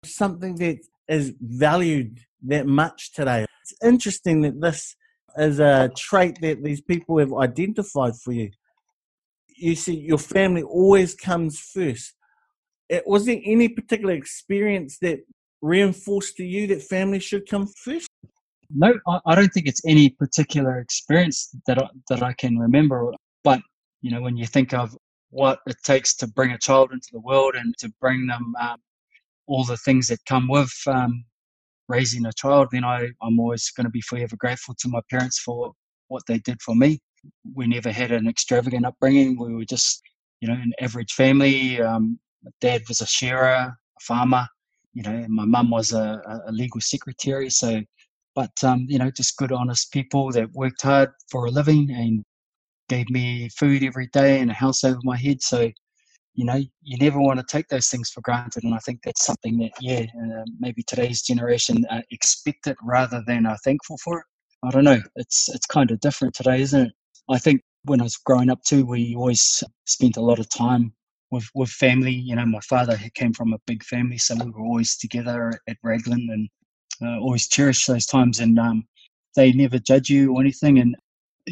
something 0.05 0.55
that 0.57 0.77
is 1.07 1.33
valued 1.41 2.19
that 2.43 2.67
much 2.67 3.11
today. 3.13 3.45
It's 3.63 3.73
interesting 3.83 4.41
that 4.41 4.61
this 4.61 4.95
as 5.39 5.59
a 5.59 5.89
trait 5.95 6.37
that 6.41 6.61
these 6.63 6.81
people 6.81 7.17
have 7.17 7.33
identified 7.33 8.13
for 8.17 8.33
you. 8.33 8.51
You 9.55 9.75
see, 9.75 9.95
your 9.95 10.17
family 10.17 10.63
always 10.63 11.15
comes 11.15 11.57
first. 11.59 12.13
It, 12.89 13.03
was 13.07 13.25
there 13.25 13.39
any 13.45 13.69
particular 13.69 14.13
experience 14.13 14.97
that 15.01 15.19
reinforced 15.61 16.35
to 16.37 16.43
you 16.43 16.67
that 16.67 16.81
family 16.83 17.19
should 17.19 17.49
come 17.49 17.67
first? 17.67 18.09
No, 18.69 18.93
I, 19.07 19.19
I 19.25 19.35
don't 19.35 19.49
think 19.49 19.67
it's 19.67 19.85
any 19.85 20.09
particular 20.09 20.79
experience 20.79 21.49
that 21.67 21.81
I, 21.81 21.87
that 22.09 22.21
I 22.21 22.33
can 22.33 22.57
remember. 22.57 23.11
But 23.43 23.61
you 24.01 24.11
know, 24.11 24.21
when 24.21 24.35
you 24.35 24.45
think 24.45 24.73
of 24.73 24.95
what 25.29 25.59
it 25.67 25.77
takes 25.83 26.15
to 26.17 26.27
bring 26.27 26.51
a 26.51 26.57
child 26.57 26.91
into 26.91 27.07
the 27.13 27.21
world 27.21 27.55
and 27.55 27.73
to 27.77 27.89
bring 28.01 28.27
them 28.27 28.53
um, 28.59 28.77
all 29.47 29.63
the 29.63 29.77
things 29.77 30.07
that 30.07 30.19
come 30.25 30.49
with 30.49 30.73
um, 30.87 31.23
raising 31.89 32.25
a 32.25 32.33
child, 32.33 32.69
then 32.71 32.85
I, 32.85 33.09
I'm 33.21 33.39
always 33.39 33.69
going 33.71 33.85
to 33.85 33.91
be 33.91 34.01
forever 34.01 34.37
grateful 34.37 34.75
to 34.79 34.87
my 34.87 35.01
parents 35.09 35.39
for 35.39 35.73
what 36.07 36.23
they 36.27 36.39
did 36.39 36.61
for 36.61 36.75
me. 36.75 36.99
We 37.53 37.67
never 37.67 37.91
had 37.91 38.11
an 38.11 38.29
extravagant 38.29 38.85
upbringing. 38.85 39.37
We 39.37 39.53
were 39.53 39.65
just, 39.65 40.01
you 40.39 40.47
know, 40.47 40.53
an 40.53 40.71
average 40.79 41.13
family. 41.13 41.81
Um, 41.81 42.19
dad 42.61 42.83
was 42.87 43.01
a 43.01 43.07
shearer, 43.07 43.73
a 43.73 44.01
farmer, 44.01 44.47
you 44.93 45.03
know, 45.03 45.25
my 45.29 45.45
mum 45.45 45.69
was 45.69 45.93
a, 45.93 46.21
a, 46.47 46.51
legal 46.51 46.81
secretary. 46.81 47.49
So, 47.49 47.81
but, 48.35 48.51
um, 48.63 48.85
you 48.87 48.97
know, 48.97 49.11
just 49.11 49.37
good, 49.37 49.51
honest 49.51 49.91
people 49.91 50.31
that 50.31 50.51
worked 50.53 50.81
hard 50.81 51.09
for 51.29 51.45
a 51.45 51.51
living 51.51 51.89
and 51.91 52.23
gave 52.87 53.09
me 53.09 53.49
food 53.57 53.83
every 53.83 54.07
day 54.07 54.39
and 54.39 54.49
a 54.49 54.53
house 54.53 54.83
over 54.83 54.99
my 55.03 55.17
head. 55.17 55.41
So, 55.41 55.69
you 56.39 56.45
know, 56.45 56.61
you 56.83 56.97
never 56.97 57.19
want 57.19 57.37
to 57.37 57.45
take 57.45 57.67
those 57.67 57.89
things 57.89 58.09
for 58.11 58.21
granted. 58.21 58.63
And 58.63 58.73
I 58.73 58.77
think 58.77 59.01
that's 59.03 59.25
something 59.25 59.57
that, 59.57 59.71
yeah, 59.81 60.05
uh, 60.23 60.45
maybe 60.57 60.81
today's 60.83 61.21
generation 61.21 61.85
uh, 61.89 62.01
expect 62.11 62.65
it 62.67 62.77
rather 62.81 63.21
than 63.27 63.45
are 63.45 63.57
thankful 63.57 63.97
for 64.01 64.19
it. 64.19 64.25
I 64.63 64.69
don't 64.71 64.85
know. 64.85 65.01
It's 65.17 65.49
it's 65.49 65.65
kind 65.65 65.91
of 65.91 65.99
different 65.99 66.33
today, 66.33 66.61
isn't 66.61 66.87
it? 66.87 66.93
I 67.29 67.39
think 67.39 67.61
when 67.83 67.99
I 67.99 68.05
was 68.05 68.15
growing 68.15 68.49
up 68.49 68.63
too, 68.63 68.85
we 68.85 69.15
always 69.15 69.61
spent 69.85 70.15
a 70.15 70.21
lot 70.21 70.39
of 70.39 70.47
time 70.47 70.93
with 71.29 71.45
with 71.55 71.71
family. 71.71 72.13
You 72.13 72.37
know, 72.37 72.45
my 72.45 72.61
father 72.61 72.97
came 73.15 73.33
from 73.33 73.51
a 73.51 73.59
big 73.67 73.83
family, 73.83 74.17
so 74.17 74.35
we 74.35 74.49
were 74.49 74.63
always 74.63 74.95
together 74.97 75.51
at 75.67 75.77
Raglan 75.83 76.25
and 76.31 76.49
uh, 77.05 77.19
always 77.19 77.49
cherish 77.49 77.85
those 77.85 78.05
times. 78.05 78.39
And 78.39 78.57
um, 78.57 78.85
they 79.35 79.51
never 79.51 79.77
judge 79.77 80.09
you 80.09 80.33
or 80.33 80.39
anything. 80.39 80.79
And 80.79 80.95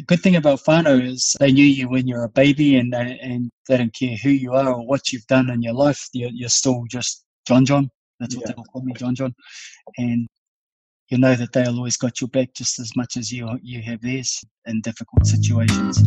good 0.06 0.20
thing 0.20 0.36
about 0.36 0.60
whānau 0.64 1.02
is 1.02 1.34
they 1.40 1.52
knew 1.52 1.64
you 1.64 1.88
when 1.88 2.06
you're 2.06 2.24
a 2.24 2.28
baby 2.28 2.76
and 2.76 2.92
they, 2.92 3.18
and 3.20 3.50
they 3.68 3.76
don't 3.76 3.94
care 3.94 4.16
who 4.22 4.30
you 4.30 4.52
are 4.52 4.72
or 4.72 4.86
what 4.86 5.12
you've 5.12 5.26
done 5.26 5.50
in 5.50 5.62
your 5.62 5.74
life. 5.74 6.08
You're, 6.12 6.30
you're 6.32 6.48
still 6.48 6.84
just 6.88 7.24
John 7.46 7.64
John. 7.64 7.90
That's 8.20 8.36
what 8.36 8.48
yeah. 8.48 8.54
they'll 8.56 8.64
call 8.64 8.82
me, 8.82 8.92
John 8.94 9.14
John. 9.14 9.34
And 9.96 10.28
you 11.10 11.18
know 11.18 11.34
that 11.34 11.52
they'll 11.52 11.76
always 11.76 11.96
got 11.96 12.20
your 12.20 12.28
back 12.28 12.52
just 12.54 12.78
as 12.78 12.94
much 12.96 13.16
as 13.16 13.32
you 13.32 13.48
you 13.62 13.80
have 13.82 14.00
theirs 14.02 14.44
in 14.66 14.80
difficult 14.82 15.26
situations. 15.26 16.02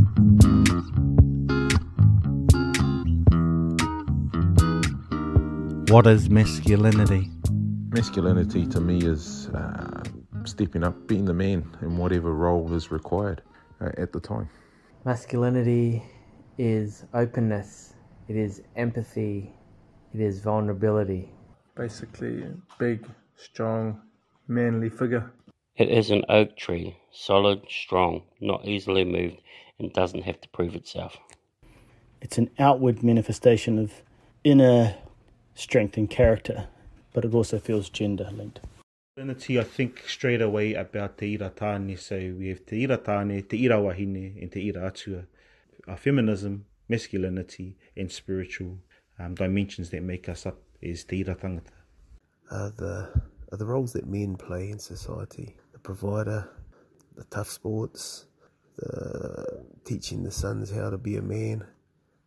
What 5.89 6.07
is 6.07 6.29
masculinity? 6.29 7.29
Masculinity 7.89 8.65
to 8.67 8.79
me 8.79 8.99
is 8.99 9.49
uh, 9.49 10.03
stepping 10.45 10.83
up, 10.83 11.07
being 11.07 11.25
the 11.25 11.33
man 11.33 11.65
in 11.81 11.97
whatever 11.97 12.33
role 12.33 12.73
is 12.73 12.91
required 12.91 13.41
uh, 13.81 13.89
at 13.97 14.13
the 14.13 14.19
time. 14.19 14.49
Masculinity 15.05 16.03
is 16.57 17.05
openness, 17.13 17.93
it 18.27 18.35
is 18.35 18.61
empathy, 18.75 19.53
it 20.13 20.21
is 20.21 20.39
vulnerability. 20.39 21.29
Basically, 21.75 22.43
a 22.43 22.53
big, 22.77 23.07
strong, 23.35 24.01
manly 24.47 24.89
figure. 24.89 25.31
It 25.75 25.89
is 25.89 26.11
an 26.11 26.23
oak 26.29 26.55
tree, 26.57 26.97
solid, 27.11 27.61
strong, 27.69 28.23
not 28.39 28.65
easily 28.65 29.03
moved, 29.05 29.41
and 29.79 29.91
doesn't 29.93 30.23
have 30.23 30.39
to 30.41 30.49
prove 30.49 30.75
itself. 30.75 31.17
It's 32.21 32.37
an 32.37 32.51
outward 32.59 33.01
manifestation 33.01 33.79
of 33.79 34.03
inner 34.43 34.95
strength 35.55 35.97
and 35.97 36.09
character, 36.09 36.67
but 37.13 37.25
it 37.25 37.33
also 37.33 37.57
feels 37.57 37.89
gender 37.89 38.29
linked. 38.31 38.59
Masculinity, 39.17 39.59
I 39.59 39.63
think 39.65 40.03
straight 40.07 40.41
away 40.41 40.73
about 40.73 41.17
te 41.17 41.33
ira 41.33 41.49
tāne. 41.49 41.99
So 41.99 42.15
we 42.15 42.47
have 42.47 42.65
te 42.65 42.83
ira 42.83 42.97
tāne, 42.97 43.45
te 43.45 43.57
ira 43.57 43.75
wahine, 43.75 44.41
and 44.41 44.49
te 44.49 44.61
ira 44.61 44.87
atua. 44.87 45.25
Our 45.85 45.97
feminism, 45.97 46.63
masculinity, 46.87 47.75
and 47.97 48.09
spiritual 48.09 48.77
um, 49.19 49.35
dimensions 49.35 49.89
that 49.89 50.01
make 50.01 50.29
us 50.29 50.45
up 50.45 50.61
is 50.81 51.03
te 51.03 51.19
ira 51.19 51.35
tangata. 51.35 51.73
Are 52.51 52.69
the, 52.69 53.11
are 53.51 53.57
the 53.57 53.65
roles 53.65 53.91
that 53.91 54.07
men 54.07 54.37
play 54.37 54.69
in 54.69 54.79
society 54.79 55.57
the 55.73 55.79
provider, 55.79 56.47
the 57.17 57.25
tough 57.25 57.49
sports, 57.49 58.27
the 58.77 59.61
teaching 59.83 60.23
the 60.23 60.31
sons 60.31 60.71
how 60.71 60.89
to 60.89 60.97
be 60.97 61.17
a 61.17 61.21
man, 61.21 61.65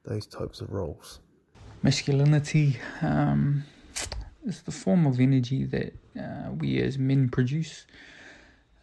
those 0.05 0.27
types 0.27 0.61
of 0.61 0.71
roles. 0.71 1.21
Masculinity 1.83 2.77
um, 3.01 3.65
is 4.45 4.63
the 4.63 4.71
form 4.71 5.07
of 5.07 5.21
energy 5.21 5.65
that 5.65 5.95
uh, 6.19 6.53
we 6.53 6.81
as 6.81 6.99
men 6.99 7.29
produce. 7.29 7.87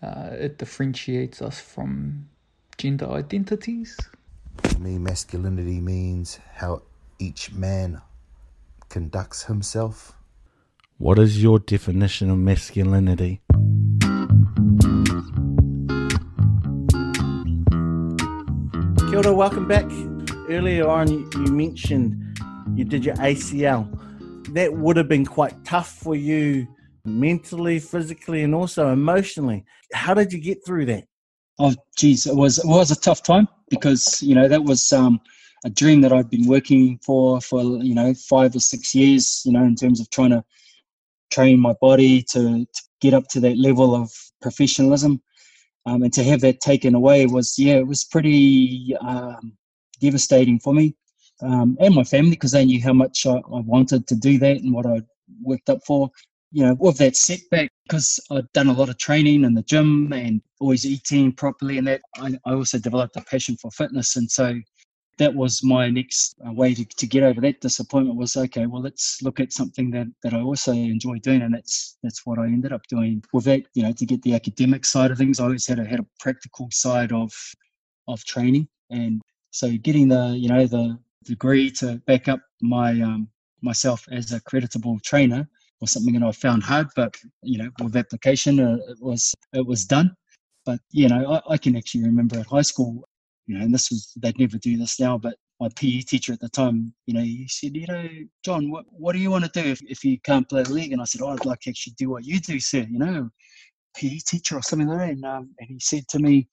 Uh, 0.01 0.29
it 0.31 0.57
differentiates 0.57 1.41
us 1.41 1.59
from 1.59 2.27
gender 2.77 3.09
identities. 3.11 3.97
To 4.63 4.79
me, 4.79 4.97
masculinity 4.97 5.79
means 5.79 6.39
how 6.55 6.81
each 7.19 7.51
man 7.51 8.01
conducts 8.89 9.43
himself. 9.43 10.17
What 10.97 11.19
is 11.19 11.41
your 11.41 11.59
definition 11.59 12.31
of 12.31 12.37
masculinity? 12.39 13.41
Kia 19.09 19.17
ora, 19.17 19.33
welcome 19.33 19.67
back. 19.67 19.85
Earlier 20.49 20.87
on, 20.87 21.11
you, 21.11 21.29
you 21.35 21.51
mentioned 21.53 22.17
you 22.75 22.83
did 22.83 23.05
your 23.05 23.15
ACL. 23.15 24.00
That 24.53 24.73
would 24.73 24.97
have 24.97 25.07
been 25.07 25.25
quite 25.25 25.63
tough 25.63 25.89
for 25.89 26.15
you 26.15 26.67
mentally, 27.05 27.79
physically, 27.79 28.43
and 28.43 28.53
also 28.53 28.89
emotionally. 28.89 29.63
How 29.93 30.13
did 30.13 30.33
you 30.33 30.39
get 30.39 30.65
through 30.65 30.85
that? 30.87 31.05
Oh, 31.59 31.73
geez, 31.97 32.25
it 32.25 32.35
was 32.35 32.59
it 32.59 32.65
was 32.65 32.91
a 32.91 32.99
tough 32.99 33.23
time 33.23 33.47
because 33.69 34.21
you 34.21 34.35
know 34.35 34.47
that 34.47 34.63
was 34.63 34.91
um, 34.91 35.19
a 35.63 35.69
dream 35.69 36.01
that 36.01 36.11
I've 36.11 36.29
been 36.29 36.47
working 36.47 36.99
for 37.05 37.39
for 37.41 37.61
you 37.61 37.95
know 37.95 38.13
five 38.13 38.55
or 38.55 38.59
six 38.59 38.93
years. 38.95 39.41
You 39.45 39.53
know, 39.53 39.63
in 39.63 39.75
terms 39.75 39.99
of 39.99 40.09
trying 40.09 40.31
to 40.31 40.43
train 41.31 41.59
my 41.59 41.73
body 41.79 42.21
to, 42.31 42.65
to 42.65 42.81
get 42.99 43.13
up 43.13 43.27
to 43.29 43.39
that 43.41 43.57
level 43.57 43.95
of 43.95 44.11
professionalism, 44.41 45.21
um, 45.85 46.03
and 46.03 46.13
to 46.13 46.23
have 46.23 46.41
that 46.41 46.59
taken 46.59 46.95
away 46.95 47.25
was 47.25 47.55
yeah, 47.57 47.75
it 47.75 47.87
was 47.87 48.03
pretty 48.03 48.95
um, 49.01 49.57
devastating 49.99 50.59
for 50.59 50.73
me 50.73 50.95
um, 51.41 51.77
and 51.79 51.95
my 51.95 52.03
family 52.03 52.31
because 52.31 52.51
they 52.51 52.65
knew 52.65 52.81
how 52.81 52.93
much 52.93 53.25
I, 53.25 53.35
I 53.35 53.61
wanted 53.61 54.07
to 54.07 54.15
do 54.15 54.37
that 54.39 54.57
and 54.57 54.73
what 54.73 54.85
I 54.85 55.01
worked 55.41 55.69
up 55.69 55.79
for 55.85 56.11
you 56.51 56.65
know, 56.65 56.75
with 56.79 56.97
that 56.97 57.15
setback, 57.15 57.71
because 57.87 58.19
I'd 58.29 58.51
done 58.51 58.67
a 58.67 58.73
lot 58.73 58.89
of 58.89 58.97
training 58.97 59.45
in 59.45 59.53
the 59.53 59.63
gym 59.63 60.11
and 60.11 60.41
always 60.59 60.85
eating 60.85 61.31
properly, 61.31 61.77
and 61.77 61.87
that 61.87 62.01
I, 62.17 62.37
I 62.45 62.53
also 62.53 62.77
developed 62.77 63.15
a 63.15 63.21
passion 63.21 63.55
for 63.57 63.71
fitness. 63.71 64.17
And 64.17 64.29
so 64.29 64.59
that 65.17 65.33
was 65.33 65.63
my 65.63 65.89
next 65.89 66.35
uh, 66.45 66.51
way 66.51 66.73
to, 66.73 66.83
to 66.83 67.07
get 67.07 67.23
over 67.23 67.39
that 67.41 67.61
disappointment 67.61 68.17
was 68.17 68.35
okay, 68.35 68.65
well, 68.65 68.81
let's 68.81 69.21
look 69.21 69.39
at 69.39 69.53
something 69.53 69.91
that, 69.91 70.07
that 70.23 70.33
I 70.33 70.41
also 70.41 70.73
enjoy 70.73 71.19
doing. 71.19 71.41
And 71.41 71.53
that's 71.53 71.97
that's 72.03 72.25
what 72.25 72.37
I 72.37 72.45
ended 72.45 72.73
up 72.73 72.81
doing 72.89 73.23
with 73.31 73.45
that, 73.45 73.63
you 73.73 73.83
know, 73.83 73.93
to 73.93 74.05
get 74.05 74.21
the 74.23 74.35
academic 74.35 74.83
side 74.83 75.11
of 75.11 75.17
things. 75.17 75.39
I 75.39 75.45
always 75.45 75.67
had 75.67 75.79
a, 75.79 75.85
had 75.85 75.99
a 75.99 76.07
practical 76.19 76.67
side 76.71 77.13
of 77.13 77.31
of 78.09 78.23
training. 78.25 78.67
And 78.89 79.21
so 79.51 79.71
getting 79.77 80.09
the, 80.09 80.35
you 80.37 80.49
know, 80.49 80.67
the 80.67 80.99
degree 81.23 81.71
to 81.71 81.97
back 82.07 82.27
up 82.27 82.41
my 82.61 82.99
um, 83.01 83.27
myself 83.61 84.05
as 84.11 84.31
a 84.31 84.41
creditable 84.41 84.99
trainer 85.03 85.47
was 85.79 85.91
something 85.91 86.13
that 86.13 86.23
I 86.23 86.31
found 86.31 86.63
hard, 86.63 86.87
but 86.95 87.15
you 87.41 87.57
know, 87.57 87.69
with 87.81 87.95
application, 87.95 88.59
uh, 88.59 88.77
it 88.87 88.97
was 89.01 89.33
it 89.53 89.65
was 89.65 89.85
done. 89.85 90.15
But 90.65 90.79
you 90.91 91.09
know, 91.09 91.41
I, 91.47 91.53
I, 91.53 91.57
can 91.57 91.75
actually 91.75 92.03
remember 92.03 92.39
at 92.39 92.45
high 92.45 92.61
school, 92.61 93.07
you 93.47 93.57
know, 93.57 93.65
and 93.65 93.73
this 93.73 93.89
was 93.89 94.13
they'd 94.17 94.37
never 94.39 94.57
do 94.57 94.77
this 94.77 94.99
now, 94.99 95.17
but 95.17 95.35
my 95.59 95.69
PE 95.75 96.01
teacher 96.01 96.33
at 96.33 96.39
the 96.39 96.49
time, 96.49 96.93
you 97.07 97.13
know, 97.13 97.21
he 97.21 97.47
said, 97.47 97.75
you 97.75 97.87
know, 97.87 98.07
John, 98.45 98.69
what 98.69 98.85
what 98.89 99.13
do 99.13 99.19
you 99.19 99.31
want 99.31 99.45
to 99.45 99.61
do 99.61 99.67
if, 99.67 99.81
if 99.83 100.03
you 100.03 100.19
can't 100.21 100.47
play 100.47 100.63
the 100.63 100.73
league? 100.73 100.93
And 100.93 101.01
I 101.01 101.05
said, 101.05 101.21
oh, 101.21 101.29
I'd 101.29 101.45
like 101.45 101.61
to 101.61 101.69
actually 101.71 101.93
do 101.97 102.09
what 102.09 102.25
you 102.25 102.39
do, 102.39 102.59
sir. 102.59 102.85
You 102.89 102.99
know, 102.99 103.29
PE 103.95 104.19
teacher 104.27 104.57
or 104.57 104.61
something 104.61 104.87
like 104.87 104.99
that. 104.99 105.09
And, 105.09 105.25
um, 105.25 105.55
and 105.59 105.69
he 105.69 105.79
said 105.79 106.07
to 106.09 106.19
me, 106.19 106.47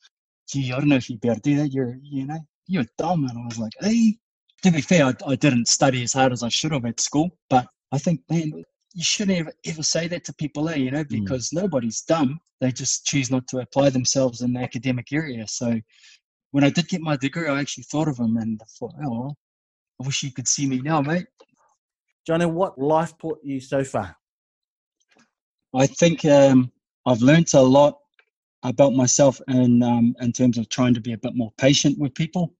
gee, 0.48 0.72
I 0.72 0.78
don't 0.78 0.88
know 0.88 0.96
if 0.96 1.10
you'd 1.10 1.20
be 1.20 1.28
able 1.28 1.36
to 1.36 1.42
do 1.42 1.56
that. 1.56 1.72
You're, 1.72 1.96
you 2.02 2.26
know, 2.26 2.38
you're 2.66 2.86
dumb. 2.96 3.24
And 3.24 3.38
I 3.38 3.44
was 3.46 3.58
like, 3.58 3.72
hey. 3.80 4.16
To 4.64 4.70
be 4.72 4.80
fair, 4.80 5.06
I, 5.06 5.14
I 5.26 5.36
didn't 5.36 5.68
study 5.68 6.02
as 6.02 6.12
hard 6.12 6.32
as 6.32 6.42
I 6.42 6.48
should 6.48 6.72
have 6.72 6.84
at 6.84 7.00
school, 7.00 7.30
but 7.48 7.66
I 7.92 7.98
think, 7.98 8.20
man, 8.28 8.64
you 8.94 9.04
shouldn't 9.04 9.38
ever, 9.38 9.52
ever 9.66 9.82
say 9.82 10.08
that 10.08 10.24
to 10.24 10.34
people, 10.34 10.68
eh, 10.68 10.76
you 10.76 10.90
know, 10.90 11.04
mm. 11.04 11.08
because 11.08 11.50
mm. 11.50 11.62
nobody's 11.62 12.02
dumb. 12.02 12.40
They 12.60 12.72
just 12.72 13.06
choose 13.06 13.30
not 13.30 13.46
to 13.48 13.58
apply 13.58 13.90
themselves 13.90 14.42
in 14.42 14.52
the 14.52 14.60
academic 14.60 15.12
area. 15.12 15.46
So 15.46 15.80
when 16.50 16.64
I 16.64 16.70
did 16.70 16.88
get 16.88 17.00
my 17.00 17.16
degree, 17.16 17.48
I 17.48 17.60
actually 17.60 17.84
thought 17.84 18.08
of 18.08 18.18
him 18.18 18.36
and 18.36 18.60
I 18.60 18.66
thought, 18.78 18.94
oh, 19.04 19.10
well, 19.10 19.36
I 20.02 20.06
wish 20.06 20.22
you 20.22 20.32
could 20.32 20.48
see 20.48 20.66
me 20.66 20.80
now, 20.80 21.00
mate. 21.00 21.26
Johnny, 22.26 22.46
what 22.46 22.78
life 22.78 23.16
taught 23.18 23.38
you 23.42 23.60
so 23.60 23.84
far? 23.84 24.16
I 25.74 25.86
think 25.86 26.24
um, 26.24 26.72
I've 27.06 27.22
learned 27.22 27.48
a 27.54 27.62
lot 27.62 27.98
about 28.64 28.94
myself 28.94 29.40
in, 29.48 29.82
um, 29.82 30.14
in 30.20 30.32
terms 30.32 30.58
of 30.58 30.68
trying 30.68 30.94
to 30.94 31.00
be 31.00 31.12
a 31.12 31.18
bit 31.18 31.34
more 31.34 31.52
patient 31.58 31.98
with 31.98 32.14
people. 32.14 32.54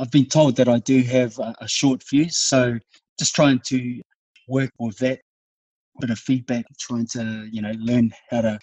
I've 0.00 0.10
been 0.10 0.26
told 0.26 0.56
that 0.56 0.68
I 0.68 0.78
do 0.78 1.02
have 1.02 1.38
a, 1.38 1.54
a 1.60 1.68
short 1.68 2.02
fuse, 2.02 2.38
so 2.38 2.78
just 3.18 3.34
trying 3.34 3.60
to 3.66 4.00
work 4.48 4.70
with 4.78 4.96
that 4.98 5.20
bit 6.00 6.08
of 6.08 6.18
feedback, 6.18 6.64
trying 6.78 7.06
to 7.08 7.46
you 7.52 7.60
know 7.60 7.72
learn 7.78 8.10
how 8.30 8.40
to 8.40 8.58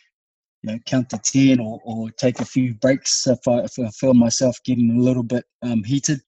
you 0.63 0.71
know 0.71 0.80
count 0.88 1.12
to 1.12 1.19
ten 1.19 1.60
or, 1.60 1.80
or 1.84 2.10
take 2.10 2.39
a 2.39 2.45
few 2.45 2.73
breaks 2.73 3.28
if 3.28 3.47
I, 3.47 3.60
if 3.60 3.78
I 3.78 3.88
feel 3.91 4.15
myself 4.15 4.58
getting 4.65 4.97
a 4.97 5.00
little 5.00 5.21
bit 5.21 5.45
um, 5.62 5.84
heated. 5.84 6.21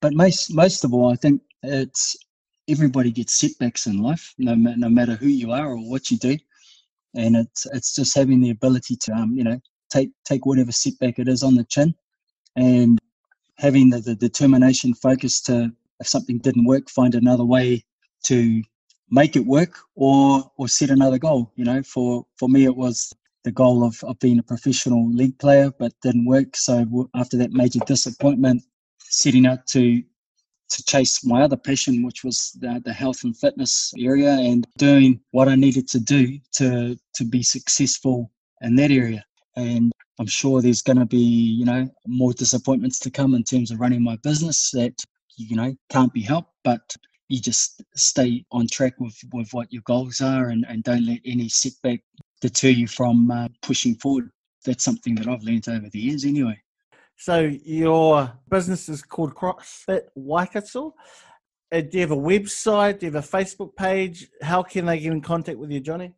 But 0.00 0.14
most 0.14 0.54
most 0.54 0.82
of 0.82 0.94
all, 0.94 1.12
I 1.12 1.16
think 1.16 1.42
it's 1.62 2.16
everybody 2.66 3.10
gets 3.10 3.38
setbacks 3.38 3.86
in 3.86 4.02
life, 4.02 4.32
no 4.38 4.54
no 4.54 4.88
matter 4.88 5.16
who 5.16 5.28
you 5.28 5.52
are 5.52 5.72
or 5.72 5.90
what 5.90 6.10
you 6.10 6.16
do, 6.16 6.38
and 7.14 7.36
it's 7.36 7.66
it's 7.74 7.94
just 7.94 8.16
having 8.16 8.40
the 8.40 8.50
ability 8.50 8.96
to 9.02 9.12
um, 9.12 9.34
you 9.34 9.44
know 9.44 9.60
take 9.90 10.10
take 10.24 10.46
whatever 10.46 10.72
setback 10.72 11.18
it 11.18 11.28
is 11.28 11.42
on 11.42 11.54
the 11.54 11.64
chin, 11.64 11.94
and 12.56 12.98
having 13.58 13.90
the, 13.90 14.00
the 14.00 14.14
determination, 14.14 14.94
focus 14.94 15.40
to 15.42 15.72
if 16.00 16.08
something 16.08 16.38
didn't 16.38 16.64
work, 16.66 16.90
find 16.90 17.14
another 17.14 17.44
way 17.44 17.84
to 18.24 18.62
make 19.10 19.36
it 19.36 19.46
work 19.46 19.78
or 19.94 20.50
or 20.56 20.68
set 20.68 20.90
another 20.90 21.18
goal. 21.18 21.52
You 21.56 21.64
know, 21.64 21.82
for 21.82 22.26
for 22.38 22.48
me 22.48 22.64
it 22.64 22.76
was 22.76 23.12
the 23.44 23.52
goal 23.52 23.84
of, 23.84 24.02
of 24.04 24.18
being 24.18 24.38
a 24.38 24.42
professional 24.42 25.10
league 25.12 25.38
player, 25.38 25.70
but 25.78 25.92
didn't 26.02 26.26
work. 26.26 26.56
So 26.56 27.08
after 27.14 27.36
that 27.36 27.52
major 27.52 27.80
disappointment, 27.86 28.62
setting 28.98 29.46
out 29.46 29.66
to 29.68 30.02
to 30.70 30.84
chase 30.84 31.24
my 31.24 31.42
other 31.42 31.58
passion, 31.58 32.02
which 32.02 32.24
was 32.24 32.56
the, 32.60 32.80
the 32.84 32.92
health 32.92 33.22
and 33.22 33.36
fitness 33.36 33.92
area, 33.98 34.32
and 34.32 34.66
doing 34.78 35.20
what 35.30 35.48
I 35.48 35.54
needed 35.54 35.86
to 35.88 36.00
do 36.00 36.38
to 36.52 36.96
to 37.14 37.24
be 37.24 37.42
successful 37.42 38.30
in 38.62 38.76
that 38.76 38.90
area. 38.90 39.24
And 39.56 39.92
I'm 40.18 40.26
sure 40.26 40.60
there's 40.60 40.82
going 40.82 40.98
to 40.98 41.06
be, 41.06 41.18
you 41.18 41.64
know, 41.64 41.88
more 42.06 42.32
disappointments 42.32 42.98
to 43.00 43.10
come 43.10 43.34
in 43.34 43.42
terms 43.44 43.70
of 43.70 43.80
running 43.80 44.02
my 44.02 44.16
business 44.22 44.70
that, 44.72 44.94
you 45.36 45.56
know, 45.56 45.74
can't 45.90 46.12
be 46.12 46.22
helped. 46.22 46.52
But 46.64 46.94
you 47.28 47.40
just 47.40 47.82
stay 47.94 48.44
on 48.52 48.66
track 48.68 48.94
with, 48.98 49.16
with 49.32 49.48
what 49.52 49.72
your 49.72 49.82
goals 49.86 50.20
are 50.20 50.48
and, 50.48 50.64
and 50.68 50.82
don't 50.82 51.06
let 51.06 51.20
any 51.24 51.48
setback 51.48 52.00
deter 52.40 52.68
you 52.68 52.86
from 52.86 53.30
uh, 53.30 53.48
pushing 53.62 53.94
forward. 53.94 54.30
That's 54.64 54.84
something 54.84 55.14
that 55.16 55.28
I've 55.28 55.42
learned 55.42 55.68
over 55.68 55.88
the 55.90 55.98
years 55.98 56.24
anyway. 56.24 56.60
So 57.16 57.40
your 57.64 58.32
business 58.48 58.88
is 58.88 59.02
called 59.02 59.34
CrossFit 59.34 60.02
Waikato. 60.14 60.94
Uh, 61.72 61.80
do 61.80 61.90
you 61.92 62.00
have 62.00 62.10
a 62.10 62.16
website? 62.16 62.98
Do 62.98 63.06
you 63.06 63.12
have 63.12 63.24
a 63.24 63.26
Facebook 63.26 63.74
page? 63.76 64.28
How 64.42 64.62
can 64.62 64.86
they 64.86 64.98
get 64.98 65.12
in 65.12 65.20
contact 65.20 65.58
with 65.58 65.70
you, 65.70 65.80
Johnny? 65.80 66.12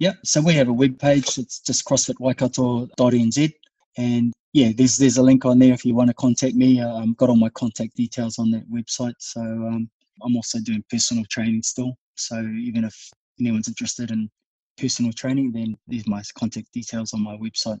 Yeah, 0.00 0.14
so 0.24 0.40
we 0.40 0.54
have 0.54 0.68
a 0.68 0.72
web 0.72 0.98
page. 0.98 1.36
It's 1.36 1.60
just 1.60 1.84
crossfitwaikato.nz. 1.84 3.52
And 3.98 4.32
yeah, 4.54 4.72
there's 4.74 4.96
there's 4.96 5.18
a 5.18 5.22
link 5.22 5.44
on 5.44 5.58
there 5.58 5.74
if 5.74 5.84
you 5.84 5.94
want 5.94 6.08
to 6.08 6.14
contact 6.14 6.54
me. 6.54 6.82
I've 6.82 7.02
um, 7.02 7.12
got 7.18 7.28
all 7.28 7.36
my 7.36 7.50
contact 7.50 7.96
details 7.96 8.38
on 8.38 8.50
that 8.52 8.68
website. 8.72 9.12
So 9.18 9.42
um, 9.42 9.90
I'm 10.22 10.36
also 10.36 10.58
doing 10.60 10.82
personal 10.90 11.24
training 11.30 11.62
still. 11.62 11.92
So 12.16 12.40
even 12.40 12.84
if 12.84 12.96
anyone's 13.38 13.68
interested 13.68 14.10
in 14.10 14.30
personal 14.78 15.12
training, 15.12 15.52
then 15.52 15.76
there's 15.86 16.08
my 16.08 16.22
contact 16.34 16.72
details 16.72 17.12
on 17.12 17.22
my 17.22 17.36
website. 17.36 17.78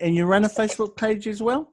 And 0.00 0.16
you 0.16 0.26
run 0.26 0.44
a 0.44 0.48
Facebook 0.48 0.96
page 0.96 1.28
as 1.28 1.40
well? 1.40 1.72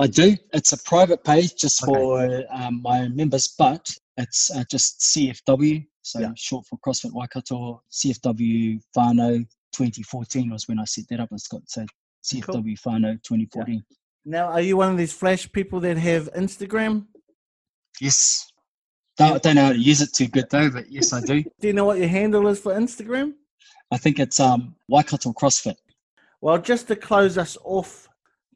I 0.00 0.08
do. 0.08 0.36
It's 0.52 0.72
a 0.72 0.78
private 0.82 1.22
page 1.22 1.54
just 1.54 1.82
okay. 1.84 1.92
for 1.92 2.44
um, 2.50 2.82
my 2.82 3.06
members, 3.06 3.54
but 3.56 3.88
it's 4.16 4.50
uh, 4.50 4.64
just 4.68 5.00
CFW, 5.00 5.86
so 6.08 6.20
yeah. 6.20 6.30
short 6.36 6.66
for 6.66 6.78
CrossFit 6.78 7.12
Waikato. 7.12 7.82
CFW 7.90 8.80
Whānau 8.96 9.46
2014 9.72 10.50
was 10.50 10.66
when 10.66 10.78
I 10.78 10.84
set 10.84 11.04
that 11.10 11.20
up. 11.20 11.28
It's 11.32 11.48
got 11.48 11.62
so 11.68 11.84
CFW 12.24 12.80
Whānau 12.80 13.22
2014. 13.22 13.84
Now, 14.24 14.46
are 14.46 14.60
you 14.60 14.76
one 14.76 14.90
of 14.90 14.96
these 14.96 15.12
flash 15.12 15.50
people 15.52 15.80
that 15.80 15.98
have 15.98 16.32
Instagram? 16.32 17.06
Yes. 18.00 18.50
Don't, 19.16 19.42
don't 19.42 19.56
know 19.56 19.66
how 19.66 19.72
to 19.72 19.78
use 19.78 20.00
it 20.00 20.14
too 20.14 20.28
good 20.28 20.48
though, 20.50 20.70
but 20.70 20.90
yes, 20.90 21.12
I 21.12 21.20
do. 21.20 21.42
Do 21.60 21.66
you 21.66 21.72
know 21.72 21.84
what 21.84 21.98
your 21.98 22.08
handle 22.08 22.46
is 22.48 22.60
for 22.60 22.72
Instagram? 22.72 23.34
I 23.90 23.98
think 23.98 24.18
it's 24.18 24.40
um 24.40 24.74
Waikato 24.88 25.32
CrossFit. 25.32 25.76
Well, 26.40 26.58
just 26.58 26.88
to 26.88 26.96
close 26.96 27.36
us 27.36 27.58
off, 27.64 28.08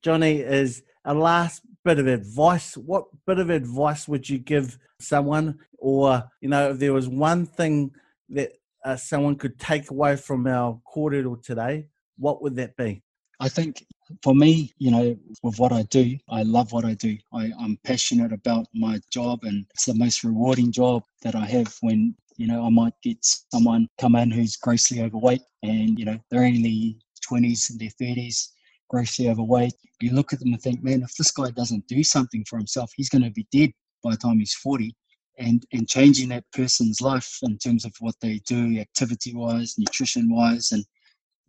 Johnny, 0.02 0.38
is 0.38 0.82
a 1.04 1.12
last 1.12 1.62
bit 1.84 1.98
of 1.98 2.06
advice. 2.06 2.76
What 2.76 3.04
bit 3.26 3.38
of 3.38 3.50
advice 3.50 4.06
would 4.06 4.28
you 4.28 4.38
give 4.38 4.78
someone, 5.02 5.58
or 5.78 6.24
you 6.40 6.48
know, 6.48 6.70
if 6.70 6.78
there 6.78 6.92
was 6.92 7.08
one 7.08 7.46
thing 7.46 7.90
that 8.30 8.52
uh, 8.84 8.96
someone 8.96 9.36
could 9.36 9.58
take 9.58 9.90
away 9.90 10.16
from 10.16 10.46
our 10.46 10.80
kōrero 10.94 11.42
today, 11.42 11.86
what 12.18 12.42
would 12.42 12.56
that 12.56 12.76
be? 12.76 13.02
I 13.40 13.48
think 13.48 13.84
for 14.22 14.34
me, 14.34 14.72
you 14.78 14.90
know, 14.90 15.16
with 15.42 15.58
what 15.58 15.72
I 15.72 15.82
do, 15.84 16.16
I 16.28 16.42
love 16.42 16.72
what 16.72 16.84
I 16.84 16.94
do. 16.94 17.16
I, 17.32 17.50
I'm 17.58 17.78
passionate 17.84 18.32
about 18.32 18.66
my 18.74 19.00
job, 19.10 19.40
and 19.42 19.66
it's 19.70 19.86
the 19.86 19.94
most 19.94 20.22
rewarding 20.22 20.70
job 20.70 21.02
that 21.22 21.34
I 21.34 21.46
have 21.46 21.74
when, 21.80 22.14
you 22.36 22.46
know, 22.46 22.64
I 22.64 22.70
might 22.70 22.94
get 23.02 23.18
someone 23.52 23.88
come 24.00 24.16
in 24.16 24.30
who's 24.30 24.56
grossly 24.56 25.02
overweight 25.02 25.42
and, 25.62 25.98
you 25.98 26.04
know, 26.04 26.18
they're 26.30 26.44
only 26.44 26.98
20s 27.28 27.70
and 27.70 27.80
their 27.80 27.90
30s, 28.00 28.48
grossly 28.88 29.28
overweight. 29.28 29.74
You 30.00 30.12
look 30.12 30.32
at 30.32 30.40
them 30.40 30.52
and 30.52 30.62
think, 30.62 30.82
man, 30.82 31.02
if 31.02 31.14
this 31.16 31.30
guy 31.30 31.50
doesn't 31.50 31.86
do 31.88 32.02
something 32.02 32.44
for 32.48 32.58
himself, 32.58 32.92
he's 32.96 33.08
going 33.08 33.24
to 33.24 33.30
be 33.30 33.46
dead 33.52 33.70
by 34.02 34.12
the 34.12 34.16
time 34.16 34.38
he's 34.38 34.54
40. 34.54 34.94
And, 35.38 35.64
and 35.72 35.88
changing 35.88 36.28
that 36.28 36.44
person's 36.52 37.00
life 37.00 37.38
in 37.42 37.56
terms 37.56 37.84
of 37.84 37.92
what 38.00 38.14
they 38.20 38.40
do, 38.46 38.78
activity 38.78 39.34
wise, 39.34 39.74
nutrition 39.78 40.28
wise, 40.30 40.72
and 40.72 40.84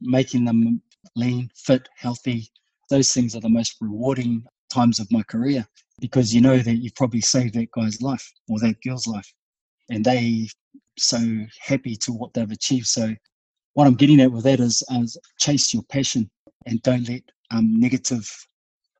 making 0.01 0.45
them 0.45 0.81
lean, 1.15 1.49
fit, 1.55 1.89
healthy. 1.95 2.47
Those 2.89 3.11
things 3.11 3.35
are 3.35 3.41
the 3.41 3.49
most 3.49 3.75
rewarding 3.81 4.45
times 4.73 4.99
of 4.99 5.11
my 5.11 5.21
career 5.23 5.67
because 5.99 6.33
you 6.33 6.41
know 6.41 6.57
that 6.57 6.75
you've 6.75 6.95
probably 6.95 7.21
saved 7.21 7.53
that 7.55 7.71
guy's 7.71 8.01
life 8.01 8.25
or 8.49 8.59
that 8.59 8.81
girl's 8.85 9.05
life. 9.05 9.31
And 9.89 10.03
they 10.03 10.47
so 10.97 11.17
happy 11.59 11.95
to 11.97 12.13
what 12.13 12.33
they've 12.33 12.49
achieved. 12.51 12.87
So 12.87 13.13
what 13.73 13.87
I'm 13.87 13.95
getting 13.95 14.21
at 14.21 14.31
with 14.31 14.43
that 14.45 14.59
is, 14.59 14.83
is 14.91 15.17
chase 15.39 15.73
your 15.73 15.83
passion 15.83 16.29
and 16.65 16.81
don't 16.83 17.07
let 17.09 17.21
um, 17.51 17.79
negative 17.79 18.29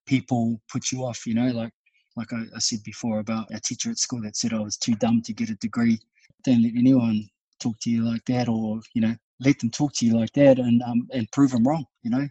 people 0.05 0.59
put 0.71 0.91
you 0.91 1.05
off. 1.05 1.25
You 1.25 1.35
know, 1.35 1.49
like 1.49 1.71
like 2.15 2.31
I, 2.33 2.43
I 2.55 2.59
said 2.59 2.83
before 2.83 3.19
about 3.19 3.47
a 3.51 3.59
teacher 3.59 3.89
at 3.89 3.97
school 3.97 4.21
that 4.21 4.35
said 4.35 4.53
I 4.53 4.59
was 4.59 4.77
too 4.77 4.95
dumb 4.95 5.21
to 5.23 5.33
get 5.33 5.49
a 5.49 5.55
degree. 5.55 5.99
Don't 6.43 6.63
let 6.63 6.73
anyone 6.77 7.27
talk 7.59 7.79
to 7.81 7.89
you 7.89 8.03
like 8.03 8.25
that, 8.25 8.49
or 8.49 8.81
you 8.93 9.01
know, 9.01 9.15
let 9.39 9.59
them 9.59 9.71
talk 9.71 9.93
to 9.95 10.05
you 10.05 10.17
like 10.17 10.31
that 10.33 10.59
and 10.59 10.81
um, 10.83 11.07
and 11.11 11.31
prove 11.31 11.51
them 11.51 11.67
wrong. 11.67 11.85
You 12.03 12.11
know, 12.11 12.27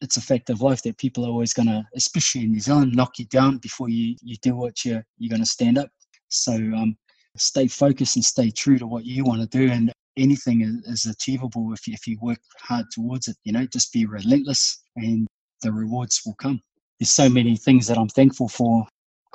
it's 0.00 0.16
a 0.16 0.22
fact 0.22 0.50
of 0.50 0.60
life 0.60 0.82
that 0.82 0.98
people 0.98 1.24
are 1.24 1.30
always 1.30 1.52
going 1.52 1.68
to, 1.68 1.84
especially 1.94 2.42
in 2.42 2.52
New 2.52 2.60
Zealand, 2.60 2.94
knock 2.94 3.18
you 3.18 3.26
down 3.26 3.58
before 3.58 3.88
you 3.88 4.16
you 4.22 4.36
do 4.42 4.54
what 4.56 4.84
you're 4.84 5.04
you're 5.18 5.30
going 5.30 5.42
to 5.42 5.46
stand 5.46 5.78
up. 5.78 5.88
So 6.28 6.52
um, 6.52 6.96
stay 7.36 7.68
focused 7.68 8.16
and 8.16 8.24
stay 8.24 8.50
true 8.50 8.78
to 8.78 8.86
what 8.86 9.04
you 9.04 9.24
want 9.24 9.40
to 9.40 9.58
do, 9.58 9.72
and 9.72 9.92
anything 10.16 10.62
is, 10.62 11.04
is 11.04 11.10
achievable 11.10 11.72
if 11.72 11.86
you, 11.86 11.94
if 11.94 12.06
you 12.06 12.18
work 12.20 12.40
hard 12.60 12.86
towards 12.92 13.28
it. 13.28 13.36
You 13.44 13.52
know, 13.52 13.66
just 13.66 13.92
be 13.92 14.06
relentless, 14.06 14.82
and 14.96 15.26
the 15.62 15.72
rewards 15.72 16.20
will 16.24 16.34
come. 16.34 16.60
There's 16.98 17.10
so 17.10 17.28
many 17.28 17.56
things 17.56 17.86
that 17.86 17.98
I'm 17.98 18.08
thankful 18.08 18.48
for. 18.48 18.86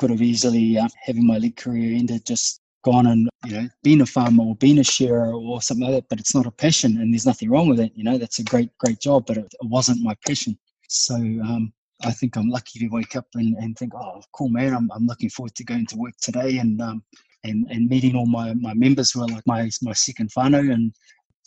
Could 0.03 0.09
have 0.09 0.21
easily 0.21 0.77
uh, 0.77 0.89
having 1.01 1.25
my 1.25 1.37
league 1.37 1.55
career 1.55 1.95
ended 1.95 2.25
just 2.25 2.59
gone 2.83 3.07
and 3.07 3.29
you 3.45 3.53
know 3.53 3.69
been 3.83 4.01
a 4.01 4.05
farmer 4.05 4.43
or 4.43 4.55
been 4.57 4.79
a 4.79 4.83
shearer 4.83 5.33
or 5.33 5.61
something 5.61 5.85
like 5.85 5.95
that. 5.95 6.09
But 6.09 6.19
it's 6.19 6.35
not 6.35 6.45
a 6.45 6.51
passion 6.51 6.97
and 6.97 7.13
there's 7.13 7.25
nothing 7.25 7.49
wrong 7.49 7.69
with 7.69 7.79
it 7.79 7.93
you 7.95 8.03
know 8.03 8.17
that's 8.17 8.39
a 8.39 8.43
great 8.43 8.69
great 8.79 8.99
job 8.99 9.23
but 9.25 9.37
it, 9.37 9.45
it 9.45 9.69
wasn't 9.69 10.01
my 10.01 10.13
passion. 10.27 10.59
So 10.89 11.15
um, 11.15 11.71
i 12.03 12.11
think 12.11 12.35
i'm 12.35 12.49
lucky 12.49 12.79
to 12.79 12.89
wake 12.89 13.15
up 13.15 13.27
and, 13.35 13.55
and 13.59 13.77
think 13.77 13.93
oh 13.95 14.21
cool 14.33 14.49
man 14.49 14.73
I'm, 14.73 14.91
I'm 14.93 15.05
looking 15.05 15.29
forward 15.29 15.55
to 15.55 15.63
going 15.63 15.85
to 15.87 15.95
work 15.95 16.15
today 16.21 16.57
and 16.57 16.81
um, 16.81 17.01
and, 17.45 17.65
and 17.69 17.87
meeting 17.87 18.17
all 18.17 18.25
my, 18.25 18.53
my 18.55 18.73
members 18.73 19.11
who 19.11 19.21
are 19.21 19.27
like 19.27 19.47
my 19.47 19.69
my 19.81 19.93
second 19.93 20.31
whānau 20.33 20.73
and 20.73 20.91